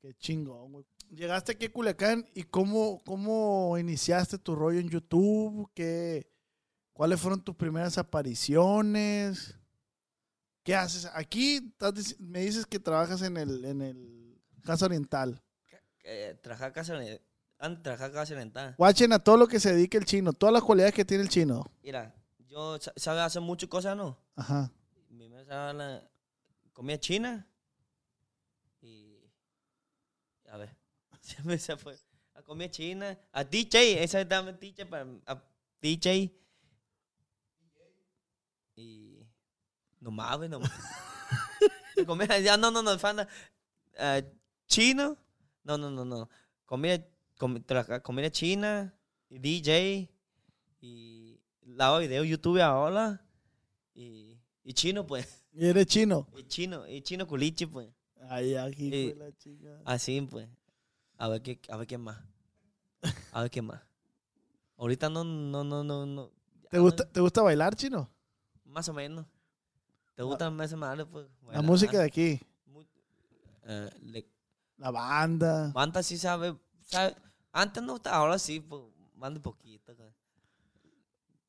[0.00, 0.86] Qué chingón, güey.
[1.10, 6.30] Llegaste aquí a Culiacán y cómo, cómo iniciaste tu rollo en YouTube, ¿Qué,
[6.92, 9.58] cuáles fueron tus primeras apariciones,
[10.68, 11.08] qué haces.
[11.14, 15.42] Aquí estás me dices que trabajas en el, en el Casa Oriental.
[16.04, 17.20] Eh, trabajar casa, ori-
[17.58, 18.74] antes casa oriental.
[18.76, 21.30] Watchen a todo lo que se dedica el chino, todas las cualidades que tiene el
[21.30, 21.64] chino.
[21.82, 22.14] Mira,
[22.50, 24.18] yo sa- sabe hacer muchas cosas, ¿no?
[24.36, 24.70] Ajá.
[25.08, 26.06] Mi sabe la
[26.74, 27.46] comida china
[28.82, 29.18] y
[30.50, 30.76] a ver,
[31.22, 31.98] siempre se fue
[32.34, 35.42] a comida china, a DJ, esa es dame DJ para a
[35.80, 36.30] DJ
[38.76, 39.26] y
[40.00, 42.06] no mames, no mames.
[42.06, 43.28] comida, ya no, no, no, fanda,
[43.98, 44.20] ah,
[44.66, 45.16] chino,
[45.64, 46.28] no, no, no, no,
[46.64, 47.04] comida,
[47.38, 48.94] comi- trabajar comida china
[49.28, 50.08] y DJ
[50.80, 53.20] y lavo video YouTube ahora
[53.94, 55.44] y, y chino pues.
[55.52, 56.28] Y eres chino.
[56.36, 57.88] Y chino, y chino culichi, pues.
[58.30, 59.80] Ay, aquí Eh, fue la chica.
[59.84, 60.48] Así, pues.
[61.16, 62.16] A ver qué, a ver qué más.
[63.32, 63.82] A ver qué más.
[64.76, 66.30] Ahorita no, no, no, no, no.
[66.70, 68.08] ¿Te gusta, ¿Te gusta bailar, chino?
[68.64, 69.26] Más o menos.
[70.18, 71.28] ¿Te gusta más menos, pues?
[71.28, 72.40] La Bueno, música ah, de aquí,
[73.62, 74.28] eh, le-
[74.76, 75.70] la banda.
[75.72, 77.14] Banda sí sabe, sabe.
[77.52, 78.82] Antes no estaba, ahora sí, pues,
[79.14, 79.94] banda poquito.
[79.94, 80.12] pues.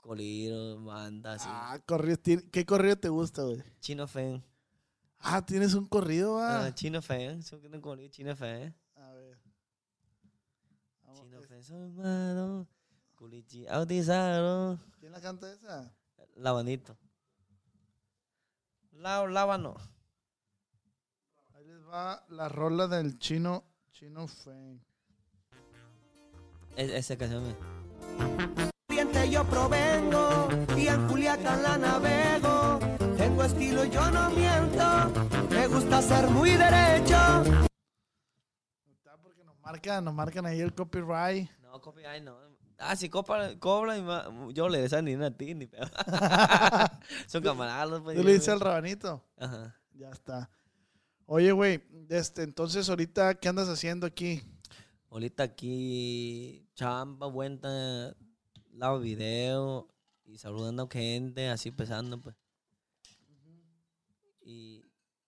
[0.02, 1.48] Coliro, banda, así.
[1.50, 2.20] Ah, corrido.
[2.52, 3.64] ¿Qué corrido te gusta, güey?
[3.80, 4.44] Chino Fen.
[5.18, 6.76] Ah, tienes un corrido, Ah, va.
[6.76, 7.42] Chino Fen.
[7.72, 8.76] No coliro, Chino Fen.
[8.98, 9.40] A ver.
[11.06, 12.68] Vamos, Chino Fen, somado.
[13.16, 14.78] Culichi, autizado.
[15.00, 15.92] ¿Quién la canta esa?
[16.36, 16.96] Labanito.
[19.00, 19.78] Lao, lábano.
[21.56, 24.82] Ahí les va la rola del chino, chino Feng.
[26.76, 27.56] Es, esa canción.
[28.90, 32.80] Oriente yo provengo y en Culiacán la navego.
[33.16, 35.48] Tengo estilo y yo no miento.
[35.50, 37.16] Me gusta ser muy derecho.
[38.86, 41.50] Está porque nos marcan, nos marcan ahí el copyright.
[41.62, 42.38] No, copyright no.
[42.80, 43.98] Ah, si cobra, cobra
[44.54, 45.92] yo le deseo ni a ti ni peor.
[47.28, 48.02] Son camaradas.
[48.02, 49.22] Pues, Tú le dices al rabanito.
[49.38, 49.76] Ajá.
[49.92, 50.50] Ya está.
[51.26, 54.42] Oye, güey, este, entonces ahorita, ¿qué andas haciendo aquí?
[55.10, 58.16] Ahorita aquí, chamba, vuelta,
[58.72, 59.90] lavo video
[60.24, 62.36] y saludando gente, así pesando, pues.
[64.42, 64.86] Y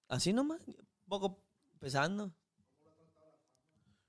[0.08, 1.43] así nomás, un poco
[1.80, 2.34] pesando.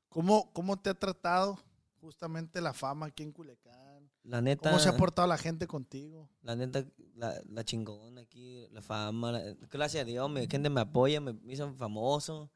[0.09, 1.59] ¿Cómo, ¿Cómo te ha tratado
[2.03, 4.11] justamente la fama aquí en Culiacán?
[4.25, 4.69] La neta.
[4.71, 6.29] ¿Cómo se ha portado la gente contigo?
[6.43, 6.85] La neta,
[7.15, 11.35] la, la chingona aquí, la fama, la- gracias a Dios, mi gente me apoya, me,
[11.53, 12.51] hizo famoso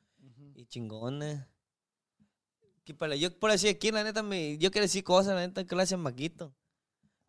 [0.54, 1.40] y chingones.
[2.84, 5.62] Que para, yo por decir aquí, la neta, me, yo quiero decir cosas, la neta,
[5.64, 6.54] gracias a Maquito.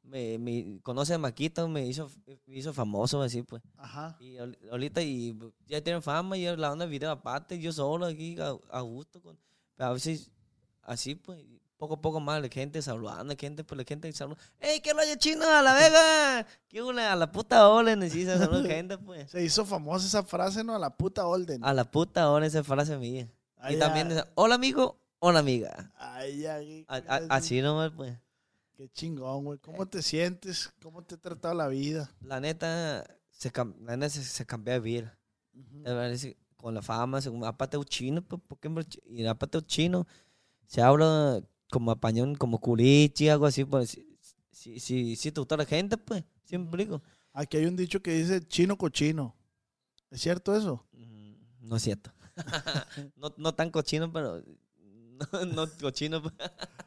[0.03, 2.09] Me, me conoce a Maquito, me hizo,
[2.45, 3.61] me hizo famoso, así pues.
[3.75, 4.15] Ajá.
[4.19, 7.71] Y ahor- ahorita y ya tienen fama, y yo la onda de video aparte, yo
[7.73, 9.21] solo aquí a, a gusto.
[9.21, 9.37] Con,
[9.75, 10.31] pero a veces
[10.83, 11.43] así pues,
[11.77, 14.41] poco a poco más la gente saludando, la gente, pues la gente saludando.
[14.59, 16.47] ¡Ey, qué lo haya chino a la vega!
[16.67, 17.69] ¡Qué una, a la puta
[18.39, 19.29] saludar gente pues.
[19.31, 20.75] Se hizo famosa esa frase, ¿no?
[20.75, 21.63] A la puta Olden.
[21.63, 23.29] A la puta hora esa frase mía.
[23.57, 25.91] Ay, y también, esa, hola amigo, hola amiga.
[25.95, 28.17] Ay, ay, A- a- así nomás pues.
[28.75, 29.57] Qué chingón, güey.
[29.59, 30.71] ¿Cómo te sientes?
[30.83, 32.11] ¿Cómo te ha tratado la vida?
[32.21, 33.51] La neta, se,
[33.81, 35.17] la neta se, se cambió de vida.
[36.57, 40.05] Con la fama, según, aparte un chino, pues, ¿por qué me- y aparte chino,
[40.67, 43.99] se habla como español, como culichi, algo así, pues,
[44.51, 47.01] si, si, si, te gusta la gente, pues, siempre digo.
[47.33, 49.35] Aquí hay un dicho que dice chino cochino.
[50.09, 50.85] ¿Es cierto eso?
[50.93, 52.11] Mm, No es cierto.
[53.15, 54.41] no, no tan cochino, pero,
[54.81, 56.33] no, no cochino, pues.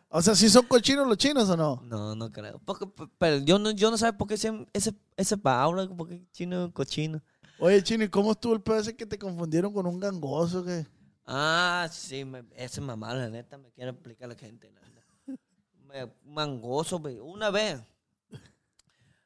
[0.08, 1.82] O sea, ¿sí son cochinos los chinos o no?
[1.84, 2.60] no, no creo.
[2.64, 2.86] Porque,
[3.18, 6.72] pero yo no, yo no sé por qué ese, ese, ese palabra, por qué chino,
[6.72, 7.22] cochino.
[7.58, 10.64] Oye, chino, ¿y cómo estuvo el pedo ese que te confundieron con un gangoso?
[10.64, 10.86] que
[11.26, 14.70] Ah, sí, me, ese mamá, la neta, me quiere explicar la gente.
[14.70, 14.80] la.
[15.86, 17.18] Me, mangoso, güey.
[17.18, 17.82] Una vez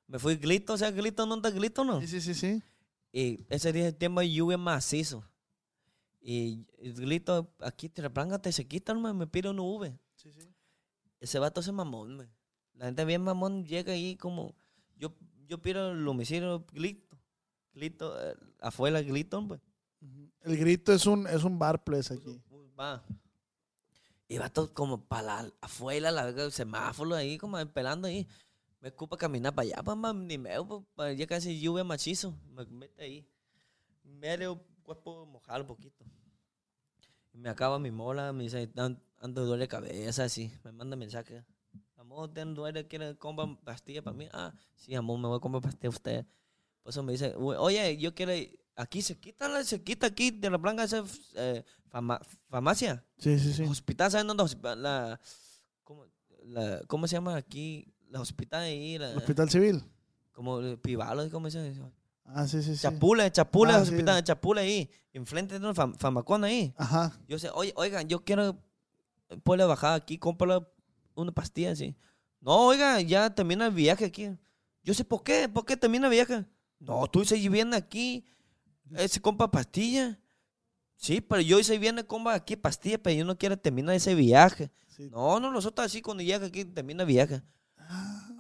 [0.07, 2.01] me fui glito, o sea, glito no está glito, ¿no?
[2.01, 2.63] Sí, sí, sí, sí.
[3.13, 5.25] Y ese día el tiempo de lluvia macizo.
[6.21, 9.99] Y el glito, aquí te se quitan, me, me pide un V.
[10.15, 10.49] Sí, sí.
[11.21, 12.29] Ese vato es mamón, me.
[12.75, 14.55] La gente bien mamón llega ahí como.
[14.97, 15.15] Yo,
[15.47, 17.17] yo pido el domicilio glito.
[17.73, 19.61] Glito, eh, afuera glito, pues.
[20.45, 22.41] El grito es un, es un bar place aquí.
[22.79, 23.03] Va.
[24.29, 28.27] Y va todo como para afuera, la el semáforo ahí, como esperando ahí.
[28.81, 30.51] Me ocupa caminar para allá, para ni me
[31.17, 32.35] ya casi lluvia machizo.
[32.55, 33.27] Me mete ahí.
[34.03, 36.05] Medio cuerpo mojado un poquito.
[37.33, 40.53] Me acaba mi mola, me dice, "An- ando de duele cabeza, así.
[40.63, 41.45] Me manda mensaje.
[41.97, 42.87] Amor, ¿te duele?
[42.87, 44.29] ¿Quiere comprar pastilla para mí?
[44.33, 46.27] Ah, sí, amor, me voy a comprar pastilla a usted.
[46.83, 48.33] Por eso me dice, "Uy, oye, yo quiero,
[48.77, 51.05] aquí se quita, la- se quita aquí de la blanca esa
[51.35, 53.05] eh, fama- farmacia.
[53.19, 53.63] Sí, sí, sí.
[53.65, 54.45] Hospital, ¿saben dónde?
[54.77, 55.21] La,
[55.83, 56.07] ¿cómo,
[56.45, 57.93] la- ¿Cómo se llama aquí?
[58.09, 59.83] La hospital ahí, la, Hospital Civil.
[60.33, 61.91] como el Pivalo, ¿cómo se llama?
[62.27, 62.83] Ah, sí, sí, sí.
[62.83, 63.91] Chapula, Chapula, Ah, sí.
[63.93, 66.73] hospital de Chapula ahí, enfrente de una fam- famacona ahí.
[66.77, 67.19] Ajá.
[67.29, 68.57] Yo sé, oye, oigan, yo quiero
[69.43, 70.67] poderle bajar aquí, comprar
[71.15, 71.95] una pastilla así.
[72.41, 74.31] No, oiga, ya termina el viaje aquí.
[74.83, 76.45] Yo sé por qué, ¿por qué termina el viaje?
[76.79, 78.25] No, tú se viene aquí,
[78.97, 80.19] eh, se compra pastilla.
[80.97, 84.71] Sí, pero yo se viene compra aquí pastilla, pero yo no quiero terminar ese viaje.
[84.89, 85.09] Sí.
[85.11, 87.43] No, no, nosotros así cuando llega aquí termina el viaje.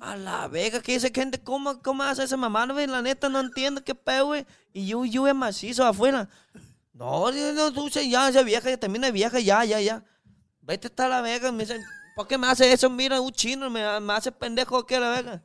[0.00, 2.66] A la vega, que dice gente, ¿cómo, cómo hace esa mamá?
[2.66, 2.86] güey?
[2.86, 4.46] La neta no entiendo qué pedo, güey.
[4.72, 6.28] Y yo, yo es macizo afuera.
[6.92, 10.04] No, no, no, tú se- ya, ya vieja, ya termina vieja, ya, ya, ya.
[10.60, 11.50] Vete hasta la vega.
[11.52, 11.80] Me dice,
[12.14, 12.88] ¿por qué me hace eso?
[12.90, 15.42] Mira, un chino, me, me hace pendejo aquí a la vega.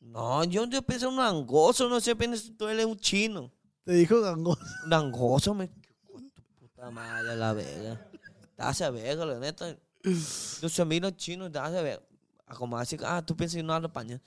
[0.00, 3.52] No, yo, yo pienso en un angoso, no sé, pienso tú eres un chino.
[3.84, 4.60] Te dijo gangoso.
[4.86, 5.68] Un angoso, me.
[5.68, 8.10] Tu puta madre, la vega.
[8.56, 9.76] Te hace vega, la neta.
[10.02, 12.02] Yo se miro chino, te hace vega.
[12.46, 14.20] A Como así, ah, tú piensas que no hablo español.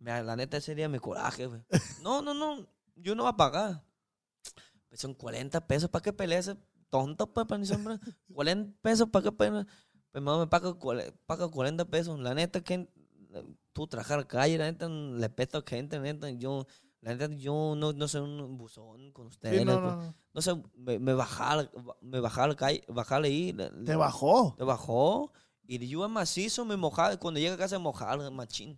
[0.00, 1.62] La neta, ese día mi coraje, güey.
[2.02, 3.84] No, no, no, yo no voy a pagar.
[4.88, 6.54] Pues son 40 pesos para que pelees,
[6.90, 7.98] tonto, pues, para ni sombra.
[8.32, 9.66] 40 pesos para que pelees.
[10.12, 10.74] Pues mamá me paga,
[11.26, 12.18] paga 40 pesos.
[12.20, 12.88] La neta, que eh,
[13.72, 16.66] tú trabajar a calle, la neta, le peto a gente, la neta, yo,
[17.06, 19.60] la neta, yo no, no soy un buzón con ustedes.
[19.60, 20.14] Sí, no, no, no.
[20.34, 23.52] No sé, me, me bajaba, me bajaba la calle, bajaba ahí.
[23.52, 24.54] la- Te la- bajó.
[24.58, 25.32] te bajó.
[25.68, 27.16] Y yo macizo, me mojaba.
[27.16, 28.76] Cuando llega a casa, mojaba, machín.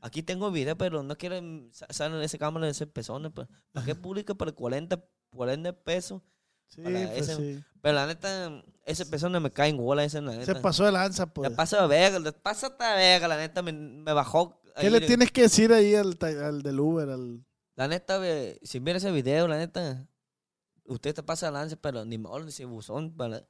[0.00, 1.36] Aquí tengo video, pero no quiero
[1.72, 3.32] sa- salir en esa cámara de ese pezones.
[3.34, 3.48] Pues.
[3.72, 6.20] ¿Para qué publica por 40, 40 pesos?
[6.68, 7.64] Sí, Para pues ese- sí.
[7.80, 10.02] Pero la neta, ese pezón me cae en bola.
[10.04, 10.60] Ese, la Se neta.
[10.62, 11.48] pasó de lanza, pues.
[11.50, 14.60] Me pasa de verga, le pasa de verga, la neta, me, me bajó.
[14.76, 17.08] ¿Qué ahí le tienes que decir ahí al, al del Uber?
[17.08, 17.44] Al...
[17.78, 20.04] La neta, ve, si mira ese video, la neta,
[20.82, 23.46] usted te pasa lance, pero ni modo, ni si buzón, para,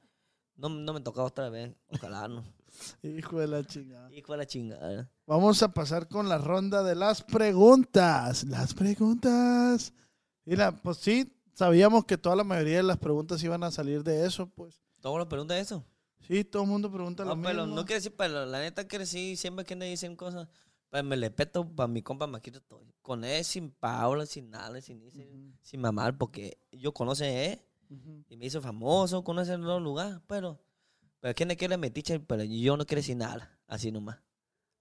[0.55, 1.75] no, no me toca otra vez.
[1.87, 2.43] Ojalá no.
[3.01, 4.13] Hijo de la chingada.
[4.13, 5.11] Hijo de la chingada.
[5.25, 8.43] Vamos a pasar con la ronda de las preguntas.
[8.43, 9.93] Las preguntas.
[10.45, 14.27] Mira, pues sí, sabíamos que toda la mayoría de las preguntas iban a salir de
[14.27, 14.79] eso, pues.
[15.01, 15.83] Todo lo pregunta eso.
[16.19, 17.77] Sí, todo el mundo pregunta lo No, pero mismo.
[17.77, 20.47] no quiere decir, pero la neta que sí, siempre que me dicen cosas,
[20.89, 22.85] pues me le peto para mi compa Maquito todo.
[23.01, 27.61] Con él, sin Paula, sin nada, sin, sin, sin mamar, porque yo conoce a él
[28.27, 30.59] y me hizo famoso, conoce el otro lugar, pero,
[31.19, 32.19] pero ¿quién le quiere metiche?
[32.19, 34.19] Pero yo no quiero decir nada, así nomás.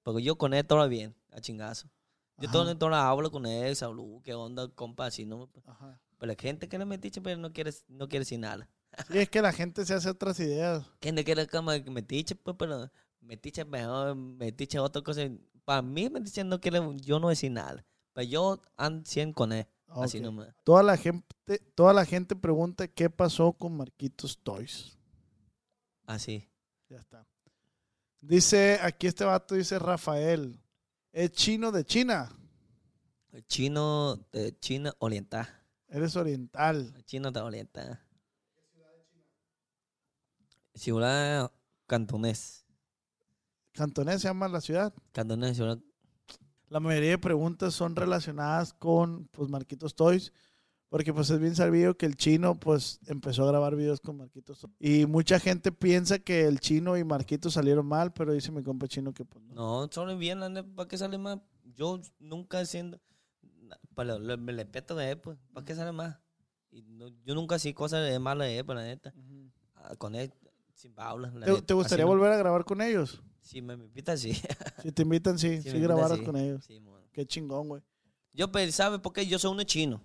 [0.03, 1.91] Porque yo con él todo bien, a chingazo.
[2.39, 5.51] Yo todo, todo hablo con él, salud, qué onda, compa, así no.
[5.67, 6.01] Ajá.
[6.19, 8.69] Pero la gente que le metiche, pero no quiere, no quiere decir nada.
[9.11, 10.85] Sí, es que la gente se hace otras ideas.
[11.01, 12.91] ¿Quién le quiere como metiche, pues, pero
[13.21, 15.23] metiche mejor, metiche otra cosa.
[15.69, 17.85] Para mí, metiche no quiere, yo no decir nada.
[18.14, 20.49] Pero yo ando 100 con él, así nomás.
[20.64, 21.27] Toda la gente,
[21.75, 24.97] toda la gente pregunta qué pasó con Marquitos Toys.
[26.07, 26.49] Así.
[26.89, 27.27] Ya está.
[28.23, 30.59] Dice, aquí este vato dice Rafael.
[31.12, 32.35] Es chino de China.
[33.31, 35.47] El chino de China oriental.
[35.89, 36.95] Eres oriental.
[36.97, 38.01] El chino de oriental.
[40.73, 41.53] Ciudad
[41.87, 42.64] cantonés.
[43.79, 44.93] Cantonés se llama la ciudad.
[45.12, 45.79] Cantonés, ciudad.
[46.68, 50.33] La mayoría de preguntas son relacionadas con pues Marquitos Toys.
[50.91, 54.59] Porque pues es bien sabido que el chino pues empezó a grabar videos con Marquitos
[54.61, 54.74] Toys.
[54.81, 58.89] Y mucha gente piensa que el chino y Marquitos salieron mal, pero dice mi compa
[58.89, 59.55] chino que pues no.
[59.85, 60.41] No, solo bien,
[60.74, 61.39] ¿para qué sale más?
[61.74, 62.99] Yo nunca haciendo.
[63.95, 65.39] Para le, me le peto de él, pues.
[65.53, 66.18] ¿Para qué sale más?
[66.70, 69.12] Y no- yo nunca hacía cosas de malas de él, pues, la neta.
[69.76, 70.33] Ah, Con él,
[70.74, 71.31] sin Paula.
[71.35, 72.16] la ¿Te, te gustaría así no.
[72.16, 73.22] volver a grabar con ellos?
[73.49, 74.34] Si me invita, sí.
[74.82, 76.24] Si te invitan, sí, Si invita, grabaras sí.
[76.24, 76.62] con ellos.
[76.66, 76.82] Sí.
[77.12, 77.82] Qué chingón, güey.
[78.34, 79.26] Yo, pues, ¿sabe por qué?
[79.26, 80.03] Yo soy uno chino.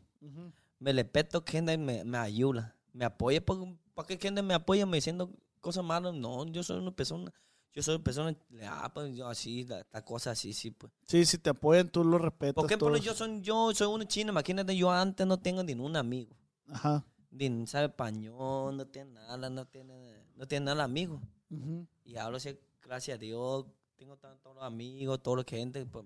[0.80, 2.74] Me le peto que gente me, me ayuda.
[2.94, 3.44] Me apoya.
[3.44, 5.30] ¿Para qué gente me apoya me diciendo
[5.60, 6.14] cosas malas?
[6.14, 7.34] No, yo soy una persona.
[7.74, 8.34] Yo soy una persona.
[8.66, 10.94] Ah, pues yo así, la, la cosa así, sí, pues.
[11.06, 12.54] Sí, si te apoyan, tú lo respetas.
[12.54, 12.78] ¿Por qué?
[12.78, 14.32] Porque yo soy, yo soy una china.
[14.32, 16.34] Imagínate, yo antes no tengo ningún amigo.
[16.68, 17.06] Ajá.
[17.30, 21.22] Ni sabe español, no tiene nada, no tiene, no tiene nada amigo.
[21.50, 21.86] Ujú.
[22.06, 23.66] Y ahora sí, gracias a Dios,
[23.96, 25.86] tengo tantos amigos, toda la gente.
[25.86, 26.06] Pues,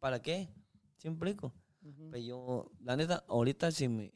[0.00, 0.48] ¿Para qué?
[0.96, 1.54] Siempre explico.
[2.10, 4.12] Pues yo, la neta, ahorita sí me,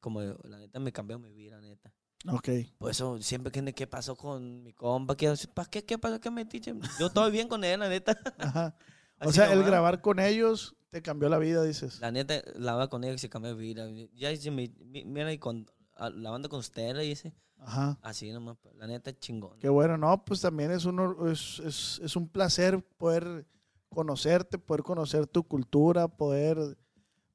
[0.00, 1.92] como la neta me cambió mi vida, la neta.
[2.30, 2.48] Ok.
[2.78, 5.84] Por eso siempre que qué pasó con mi compa, que ¿para qué?
[5.84, 6.20] ¿Qué pasó?
[6.20, 6.74] ¿Qué me dice?
[6.98, 8.16] Yo estoy bien con él, la neta.
[8.38, 8.76] Ajá.
[9.20, 11.98] O sea, el grabar con ellos te cambió la vida, dices.
[12.00, 13.88] La neta, la con él se cambió mi vida.
[14.14, 15.66] Ya hice mi, mi- mira, y con,
[15.98, 17.98] la banda con ustedes, dice, Ajá.
[18.02, 19.58] así nomás, pues, la neta chingón.
[19.58, 23.46] Qué bueno, no, pues también es, uno, es, es, es un placer poder
[23.88, 26.78] conocerte, poder conocer tu cultura, poder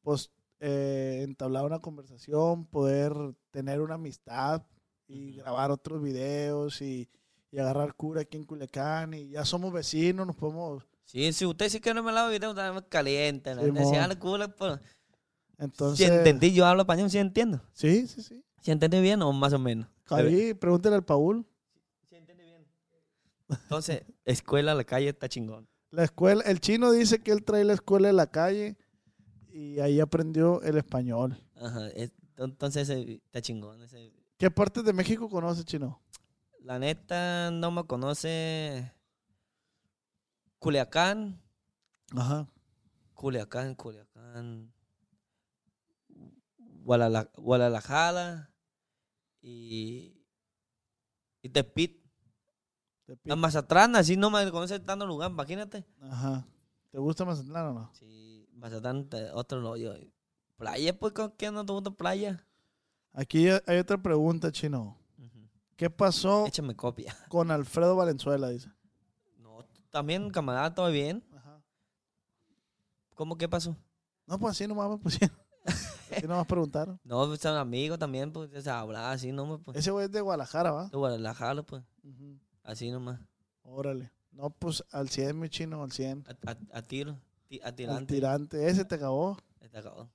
[0.02, 3.14] pues, eh, entablar una conversación, poder
[3.52, 4.64] tener una amistad
[5.08, 7.10] y grabar otros videos y,
[7.52, 10.84] y agarrar cura aquí en Culiacán y ya somos vecinos, nos podemos...
[11.06, 12.54] Sí, si usted sí que no me la video.
[12.54, 13.86] La neta, Simón.
[13.86, 14.80] si habla culo, pues,
[15.58, 16.08] Entonces...
[16.08, 17.62] si entendí, yo hablo español, si entiendo.
[17.74, 18.44] Sí, sí, sí.
[18.64, 19.88] Si entendí bien o más o menos.
[20.10, 21.46] Ahí, pregúntale al Paul.
[22.10, 22.66] Sí entendí bien.
[23.50, 25.68] Entonces, escuela a la calle está chingón.
[25.92, 28.78] La escuela, el chino dice que él trae la escuela de la calle
[29.52, 31.38] y ahí aprendió el español.
[31.56, 33.82] Ajá, es- entonces ese está chingón.
[33.84, 36.02] ese- ¿Qué partes de México conoce, chino?
[36.62, 38.92] La neta no me conoce
[40.60, 41.42] Culiacán,
[42.16, 42.48] Ajá.
[43.14, 44.74] Culiacán, Culiacán,
[46.86, 48.50] Guadala- Guadalajara
[49.44, 50.26] y,
[51.42, 52.02] y Tepit.
[53.30, 55.86] A Mazatlán, así no me conoce tanto lugar, imagínate.
[56.02, 56.48] Ajá.
[56.90, 57.92] ¿Te gusta Mazatlán o no?
[57.94, 59.94] Sí, Mazatlán, otro rollo.
[60.58, 62.48] Playa, pues, ¿con qué no te gusta playa?
[63.12, 64.98] Aquí hay otra pregunta, chino.
[65.76, 67.16] ¿Qué pasó Échame copia.
[67.28, 68.48] con Alfredo Valenzuela?
[68.50, 68.70] Dice.
[69.38, 71.24] No, también, camarada, todo bien.
[71.36, 71.62] Ajá.
[73.16, 73.76] ¿Cómo qué pasó?
[74.26, 75.38] No, pues así nomás me pusieron.
[76.18, 77.00] Así nomás preguntaron.
[77.04, 79.78] No, pues, son amigos también, pues, se habla así nomás, pues.
[79.78, 80.88] Ese güey es de Guadalajara, ¿va?
[80.90, 81.84] De Guadalajara, pues,
[82.64, 83.20] así nomás.
[83.64, 84.12] Órale.
[84.32, 86.26] No, pues al 100, mi chino, al 100.
[86.28, 88.14] A, a- a tiro, ti- a Al tirante.
[88.16, 88.68] tirante.
[88.68, 89.38] Ese te acabó.
[89.62, 90.10] Está acabado.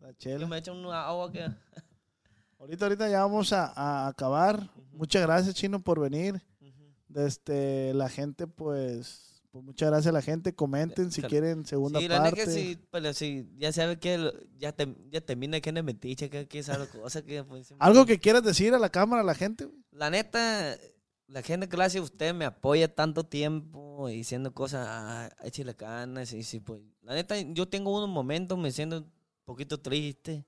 [0.00, 0.46] La Yo chela.
[0.46, 1.46] me echo una agua que...
[2.58, 4.70] Ahorita, ahorita ya vamos a, a acabar.
[4.92, 6.40] Muchas gracias, Chino, por venir.
[6.60, 6.92] Ujú.
[7.08, 10.54] Desde la gente, pues, pues muchas gracias a la gente.
[10.54, 12.44] Comenten si quieren segunda Sí, la neta parte.
[12.46, 16.48] que sí, pero sí, ya sabes que ya, te, ya termina que es metiche, que,
[16.48, 17.44] que esa cosa que...
[17.44, 19.68] Pues, Algo que quieras decir a la cámara, a la gente.
[19.90, 20.78] La neta,
[21.26, 26.60] la gente clase usted me apoya tanto tiempo diciendo cosas, ah, échale ganas y sí,
[26.60, 26.80] pues.
[27.02, 29.12] La neta, yo tengo unos momentos me siento un
[29.44, 30.46] poquito triste,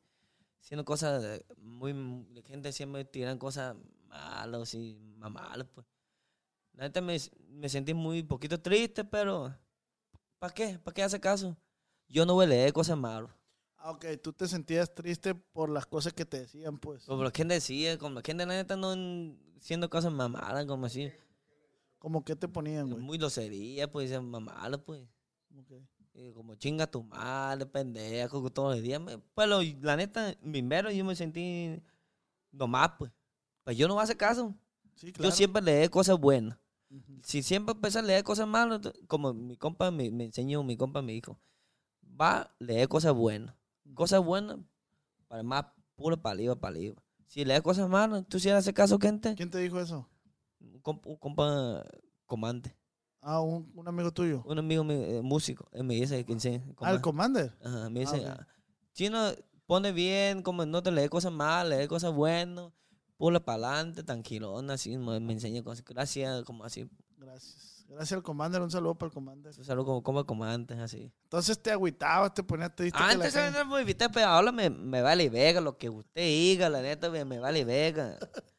[0.63, 1.93] haciendo cosas muy,
[2.33, 3.77] la gente siempre tiran cosas
[4.09, 5.87] malas y malas, pues.
[6.75, 7.17] La neta me,
[7.51, 9.55] me sentí muy poquito triste, pero
[10.39, 10.79] ¿para qué?
[10.79, 11.57] ¿Para qué hace caso?
[12.09, 13.31] Yo no voy a leer cosas malas.
[13.77, 17.05] Ah, ok, tú te sentías triste por las cosas que te decían, pues.
[17.05, 20.87] Como la gente decía, como la gente la neta no en- haciendo cosas mamadas, como
[20.87, 21.13] así.
[21.99, 23.03] Como que te ponían, güey.
[23.03, 25.03] Muy locería, pues, mamadas, pues.
[25.59, 25.73] Ok.
[26.15, 29.01] Y como chinga tu madre, pendejo, que todos los días.
[29.35, 31.81] Pues lo- la neta, primero yo me sentí
[32.53, 33.13] nomás, pues.
[33.65, 34.55] Pues yo no voy a hacer caso.
[34.97, 35.31] Sí, claro.
[35.31, 36.57] Yo siempre leí cosas buenas.
[37.23, 41.03] Si siempre empecé a leer cosas malas, como mi compa me, me enseñó, mi compa
[41.03, 41.39] me dijo,
[42.21, 43.55] va a leer cosas buenas.
[43.95, 44.59] Cosas buenas,
[45.29, 46.97] para más puro paliva, paliva.
[47.27, 49.35] Si lees cosas malas, tú si haces caso, gente.
[49.35, 50.09] ¿Quién te dijo eso?
[50.61, 51.85] Un compa, un compa
[52.27, 52.77] comandante,
[53.21, 54.43] Ah, un, un amigo tuyo.
[54.45, 56.37] un amigo mío, eh, músico, él me dice que.
[56.81, 57.01] Ah, el.
[57.01, 57.53] Commander.
[57.65, 58.47] Ajá, me dice, ah,
[58.93, 59.19] chino,
[59.67, 62.71] pone bien, como no te lee cosas malas, lee cosas buenas,
[63.17, 67.73] pula para adelante, tranquilona, así, me, me enseña cosas, gracias, como así, Gracias.
[67.89, 68.61] Gracias al Commander.
[68.63, 69.53] Un saludo para el Commander.
[69.59, 71.13] es algo como, como, como antes, así.
[71.25, 72.97] Entonces te agüitabas, te ponías triste.
[72.99, 75.91] que la Antes gente- era muy evitar, pero ahora me, me vale vega lo que
[75.91, 78.19] usted diga, la neta, me, me vale vega.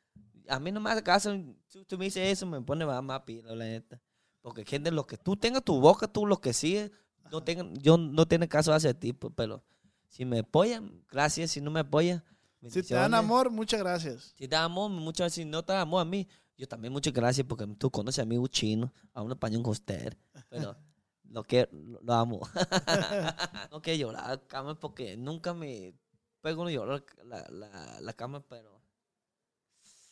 [0.47, 1.35] A mí no me hace caso,
[1.67, 3.99] si tú me dices eso, me pone más, más pila, la neta.
[4.41, 6.91] Porque gente, lo que tú tengas tu boca, tú lo que sigues,
[7.31, 9.63] no tenga, yo no tiene caso hacia ti, pero
[10.07, 12.23] si me apoyan, gracias, si no me apoyan,
[12.69, 14.33] Si te dan amor, muchas gracias.
[14.37, 16.93] Si te dan amor, muchas veces si no te dan amor a mí, yo también
[16.93, 20.17] muchas gracias porque tú conoces a mi un chino, a un español coster,
[20.49, 20.75] pero
[21.29, 22.39] lo que lo, amo.
[23.71, 25.93] no quiero llorar, cama, porque nunca me
[26.41, 28.81] pego no llorar la, la, la cama, pero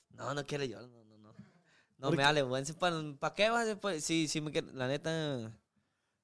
[0.09, 1.33] no, no quiero llorar, no, no, no.
[1.97, 4.03] No ¿Por me vale, bueno, ¿para, ¿para qué vas después?
[4.03, 5.51] Sí, sí, me la neta,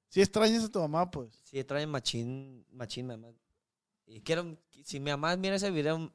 [0.09, 1.29] Si extrañas a tu mamá, pues.
[1.43, 3.29] sí, trae machín, machín, mamá.
[4.05, 6.11] Y quiero, si mi mamá mira ese video,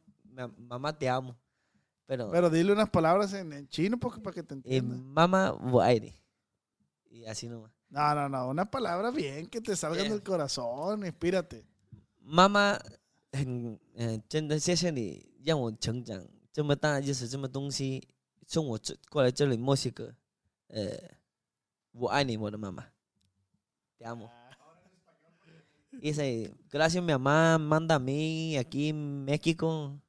[0.57, 1.36] mamá te amo.
[2.05, 4.97] Pero, Pero dile unas palabras en, en chino porque, para que te y entienda.
[4.97, 6.15] mamá guaire.
[7.11, 7.71] Y así nomás.
[7.89, 8.49] No, no, no.
[8.49, 10.11] Una palabra bien que te salgan Bien.
[10.11, 11.05] del corazón.
[11.05, 11.65] Inspírate.
[12.21, 12.80] 妈妈
[13.32, 18.07] 很嗯、真的谢谢你让我成长这么大，就是这么东西
[18.47, 20.13] 送我这过来这里墨西哥，
[20.67, 20.97] 呃，
[21.91, 22.86] 我爱你，我的妈妈，
[23.97, 29.99] te amo。Dice, gracias mi mamá, manda a mí aquí en México.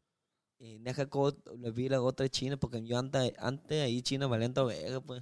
[0.59, 1.19] Y deja que
[1.57, 5.21] le vi la otra china, porque yo antes, antes ahí China Valento Vega, pues.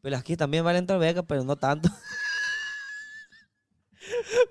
[0.00, 1.88] Pero aquí también Valento Vega, pero no tanto.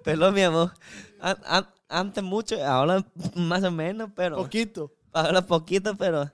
[0.04, 0.72] Pero mi amor,
[1.20, 4.92] an- an- antes mucho, ahora más o menos, pero Poquito.
[5.14, 6.30] ahora poquito, pero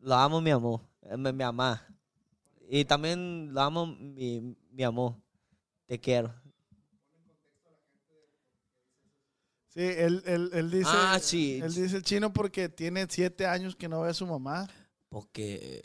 [0.00, 1.82] lo amo mi amor, eh, mi, mi mamá.
[2.68, 5.14] Y también lo amo mi, mi amor,
[5.86, 6.32] te quiero.
[9.76, 10.88] Sí, él, él, él dice.
[10.90, 11.60] Ah, sí.
[11.62, 14.66] Él dice el chino porque tiene siete años que no ve a su mamá.
[15.10, 15.82] Porque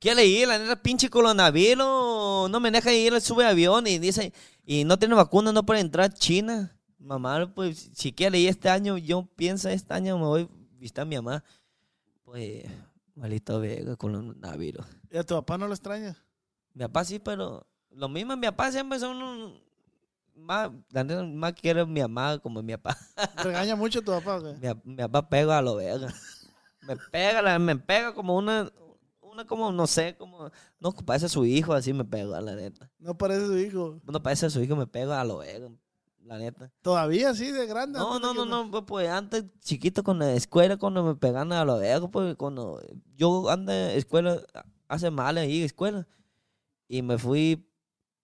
[0.00, 4.32] quiere ir, la neta, pinche coronavirus, no me deja ir, sube avión y dice,
[4.66, 6.76] y no tiene vacuna, no puede entrar a China.
[6.98, 10.48] Mamá, pues, si quiere ir este año, yo pienso este año me voy a
[10.80, 11.44] visitar a mi mamá.
[12.24, 12.64] Pues,
[13.14, 14.84] malito Vega, coronavirus.
[15.12, 16.16] ¿Y a tu papá no lo extraña?
[16.74, 19.62] Mi papá sí, pero lo mismo, mi papá siempre son un-
[20.42, 20.70] más,
[21.34, 22.96] más quiere a mi mamá como mi papá.
[23.42, 24.40] ¿Regaña mucho a tu papá?
[24.40, 24.74] qué?
[24.84, 26.12] Mi, mi papá pega a lo verga.
[26.86, 28.70] Me pega, la- me pega como una,
[29.20, 32.90] una como, no sé, como, no parece su hijo, así me pega, la neta.
[32.98, 34.00] No parece su hijo.
[34.04, 35.70] No parece su hijo, me pega a lo verga,
[36.24, 36.72] la neta.
[36.82, 37.98] Todavía así de grande.
[37.98, 41.64] No, no, no, no, pues, pues antes chiquito con la escuela, cuando me pegan a
[41.64, 42.82] lo verga, pues cuando
[43.14, 44.40] yo ando en escuela,
[44.88, 46.06] hace mal ahí escuela,
[46.88, 47.64] y me fui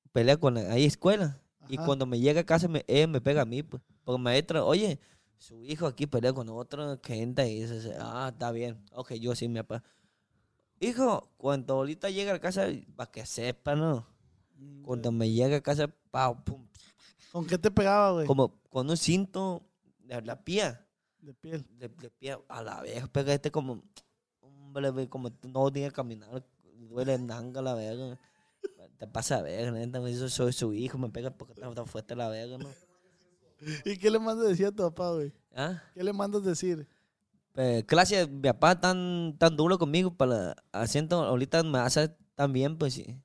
[0.05, 1.41] a pelear con la, ahí escuela.
[1.69, 3.83] Y cuando me llega a casa, me, ella me pega a mí, pues.
[4.05, 4.99] Porque maestra, oye,
[5.37, 8.83] su hijo aquí pelea con otra gente y dice, ah, está bien.
[8.93, 9.83] Ok, yo sí, mi papá.
[10.81, 12.67] Hijo, cuando ahorita llega a casa,
[12.97, 14.07] para que sepa, ¿no?
[14.83, 16.67] Cuando me llega a casa, pau, pum,
[17.33, 18.27] ¿Con qué te pegaba, güey?
[18.27, 19.63] como con un cinto
[19.99, 20.87] de la pía,
[21.21, 21.65] De piel.
[21.79, 23.83] de, de pie a la vieja, pega este como,
[24.41, 26.45] hombre, ve, como no tiene que caminar,
[26.89, 28.19] duele nanga la verga.
[28.99, 31.87] Te pasa a ver, neta, güey, yo soy su hijo, me pega porque está tan
[31.87, 32.69] fuerte la verga, ¿no?
[33.85, 35.33] ¿Y qué le mandas decir a tu papá, güey?
[35.55, 35.83] ¿Ah?
[35.95, 36.87] ¿Qué le mandas decir?
[37.53, 42.77] Pues, gracias, mi papá tan, tan duro conmigo para asiento, ahorita me hace tan bien,
[42.77, 43.17] pues si,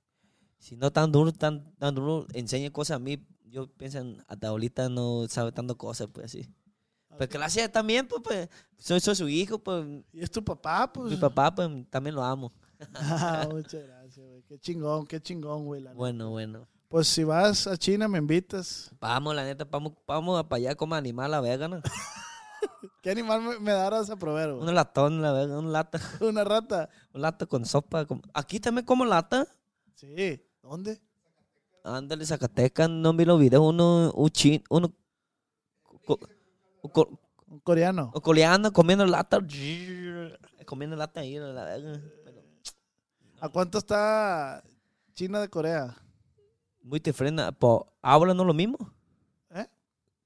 [0.57, 4.47] si no tan duro, tan, tan duro, enseña cosas a mí, yo pienso, en- hasta
[4.47, 6.47] ahorita no sabe tanto cosas, pues sí.
[7.15, 8.49] Pues gracias también, pues, pues
[8.79, 11.11] soy, soy su hijo, pues Y es tu papá, pues.
[11.11, 12.51] mi papá, pues también lo amo.
[12.95, 14.02] Ah, muchas gracias.
[14.53, 15.81] Qué chingón, qué chingón, güey.
[15.81, 15.93] la.
[15.93, 16.67] Bueno, bueno.
[16.87, 18.91] Pues si vas a China, me invitas.
[18.99, 21.81] Vamos, la neta, vamos, vamos para allá como animal la vegana.
[23.01, 24.67] ¿Qué animal me, me darás a probar, güey?
[24.69, 26.87] Un latón, la vega, un lata, Una rata.
[27.15, 28.05] un lata con sopa.
[28.35, 29.47] Aquí también como lata.
[29.95, 30.39] Sí.
[30.61, 31.01] ¿Dónde?
[31.83, 34.93] Ándale, Zacatecas, no vi los videos, uno, un chin, uno,
[36.05, 36.19] co-
[36.83, 38.11] O, co- Un coreano.
[38.13, 39.39] o coleando, comiendo lata.
[40.67, 41.39] Comiendo lata ahí.
[41.39, 41.99] la verga,
[43.43, 44.63] ¿A cuánto está
[45.15, 45.97] China de Corea?
[46.81, 47.43] muy diferente.
[47.59, 48.77] Po, ¿Hablan no lo mismo?
[49.49, 49.67] ¿Eh?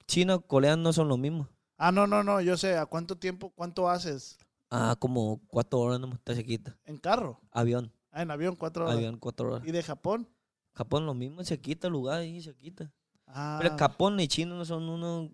[0.06, 1.50] Chino, coreano no son lo mismo.
[1.80, 2.78] Ah, no, no, no, yo sé.
[2.78, 4.38] ¿A cuánto tiempo, cuánto haces?
[4.70, 6.78] Ah, como cuatro horas nomás, está cerquita.
[6.86, 7.40] ¿En carro?
[7.50, 8.96] Avión, Ah, en avión, cuatro horas.
[8.98, 9.68] avión, cuatro horas.
[9.68, 10.30] ¿Y de Japón?
[10.76, 12.92] Japón lo mismo, cerquita el lugar ahí, cerquita.
[13.26, 15.32] Ah, Pero Japón y China no son uno,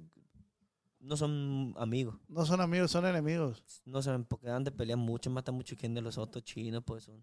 [1.02, 2.16] no son amigos.
[2.30, 3.62] no son amigos, son enemigos.
[3.84, 7.04] No saben, porque han de pelear mucho, matan mucho gente de los otros chinos, pues
[7.04, 7.22] son.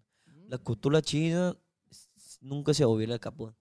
[0.51, 1.55] La cultura china
[2.41, 3.55] nunca se olvida de Japón.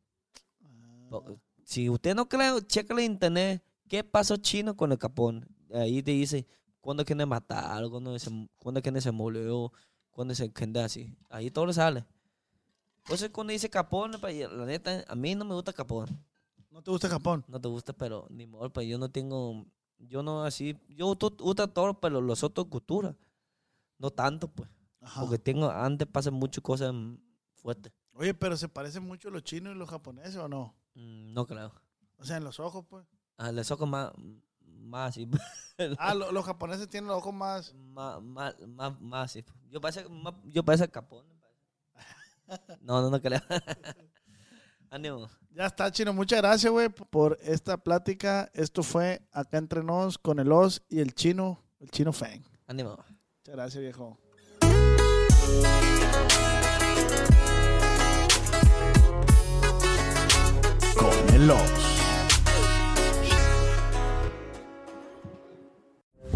[1.09, 5.47] Po- Si usted no cree, checa en internet qué pasó chino con el Japón.
[5.73, 6.45] Ahí te dice
[6.81, 8.29] cuándo quieren matar, cuándo se,
[8.59, 9.73] cuándo quieren se murió,
[10.11, 11.15] cuándo se gente así.
[11.29, 12.05] Ahí todo le sale.
[13.05, 16.09] Entonces cuando dice Japón, pa- la neta, a mí no me gusta Japón.
[16.73, 17.45] ¿No te gusta Japón?
[17.47, 19.65] No te gusta, pero ni modo, pues yo no tengo,
[19.99, 21.31] yo no así, yo uso
[21.69, 23.15] todo, pero los otros culturas.
[23.99, 24.69] No tanto, pues.
[25.01, 25.21] Ajá.
[25.23, 26.95] Porque tengo, antes pasan muchas cosas
[27.55, 27.93] fuertes.
[28.13, 30.75] Oye, pero se parecen mucho los chinos y los japoneses, ¿o no?
[30.95, 31.73] Mm, No creo.
[32.19, 33.07] O sea, en los ojos, pues.
[33.39, 34.13] Ah, les ojos más,
[34.61, 35.29] más así.
[35.99, 37.73] Ah, lo- los japoneses tienen los ojos más...
[37.75, 39.43] más, más, más, más así.
[39.71, 41.25] Yo parece, más, yo parece capón.
[42.83, 43.41] No, no, no creo.
[44.91, 45.29] Ánimo.
[45.53, 46.13] Ya está, Chino.
[46.13, 48.51] Muchas gracias, güey, por esta plática.
[48.55, 52.43] Esto fue Acá Entre Nos con el Oz y el Chino, el Chino Fang.
[52.67, 52.97] Ánimo.
[52.97, 54.19] Muchas gracias, viejo.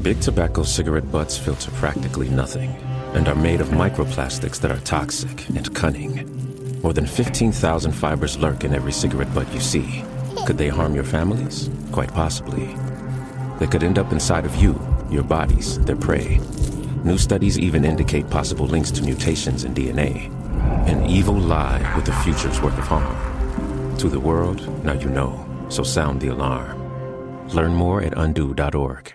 [0.04, 2.70] Big tobacco cigarette butts filter practically nothing
[3.14, 6.80] and are made of microplastics that are toxic and cunning.
[6.82, 10.04] More than 15,000 fibers lurk in every cigarette butt you see.
[10.46, 11.70] Could they harm your families?
[11.90, 12.76] Quite possibly.
[13.58, 14.78] They could end up inside of you,
[15.10, 16.38] your bodies, their prey.
[17.04, 20.32] New studies even indicate possible links to mutations in DNA.
[20.88, 23.96] An evil lie with a future's worth of harm.
[23.98, 26.80] To the world, now you know, so sound the alarm.
[27.50, 29.14] Learn more at undo.org.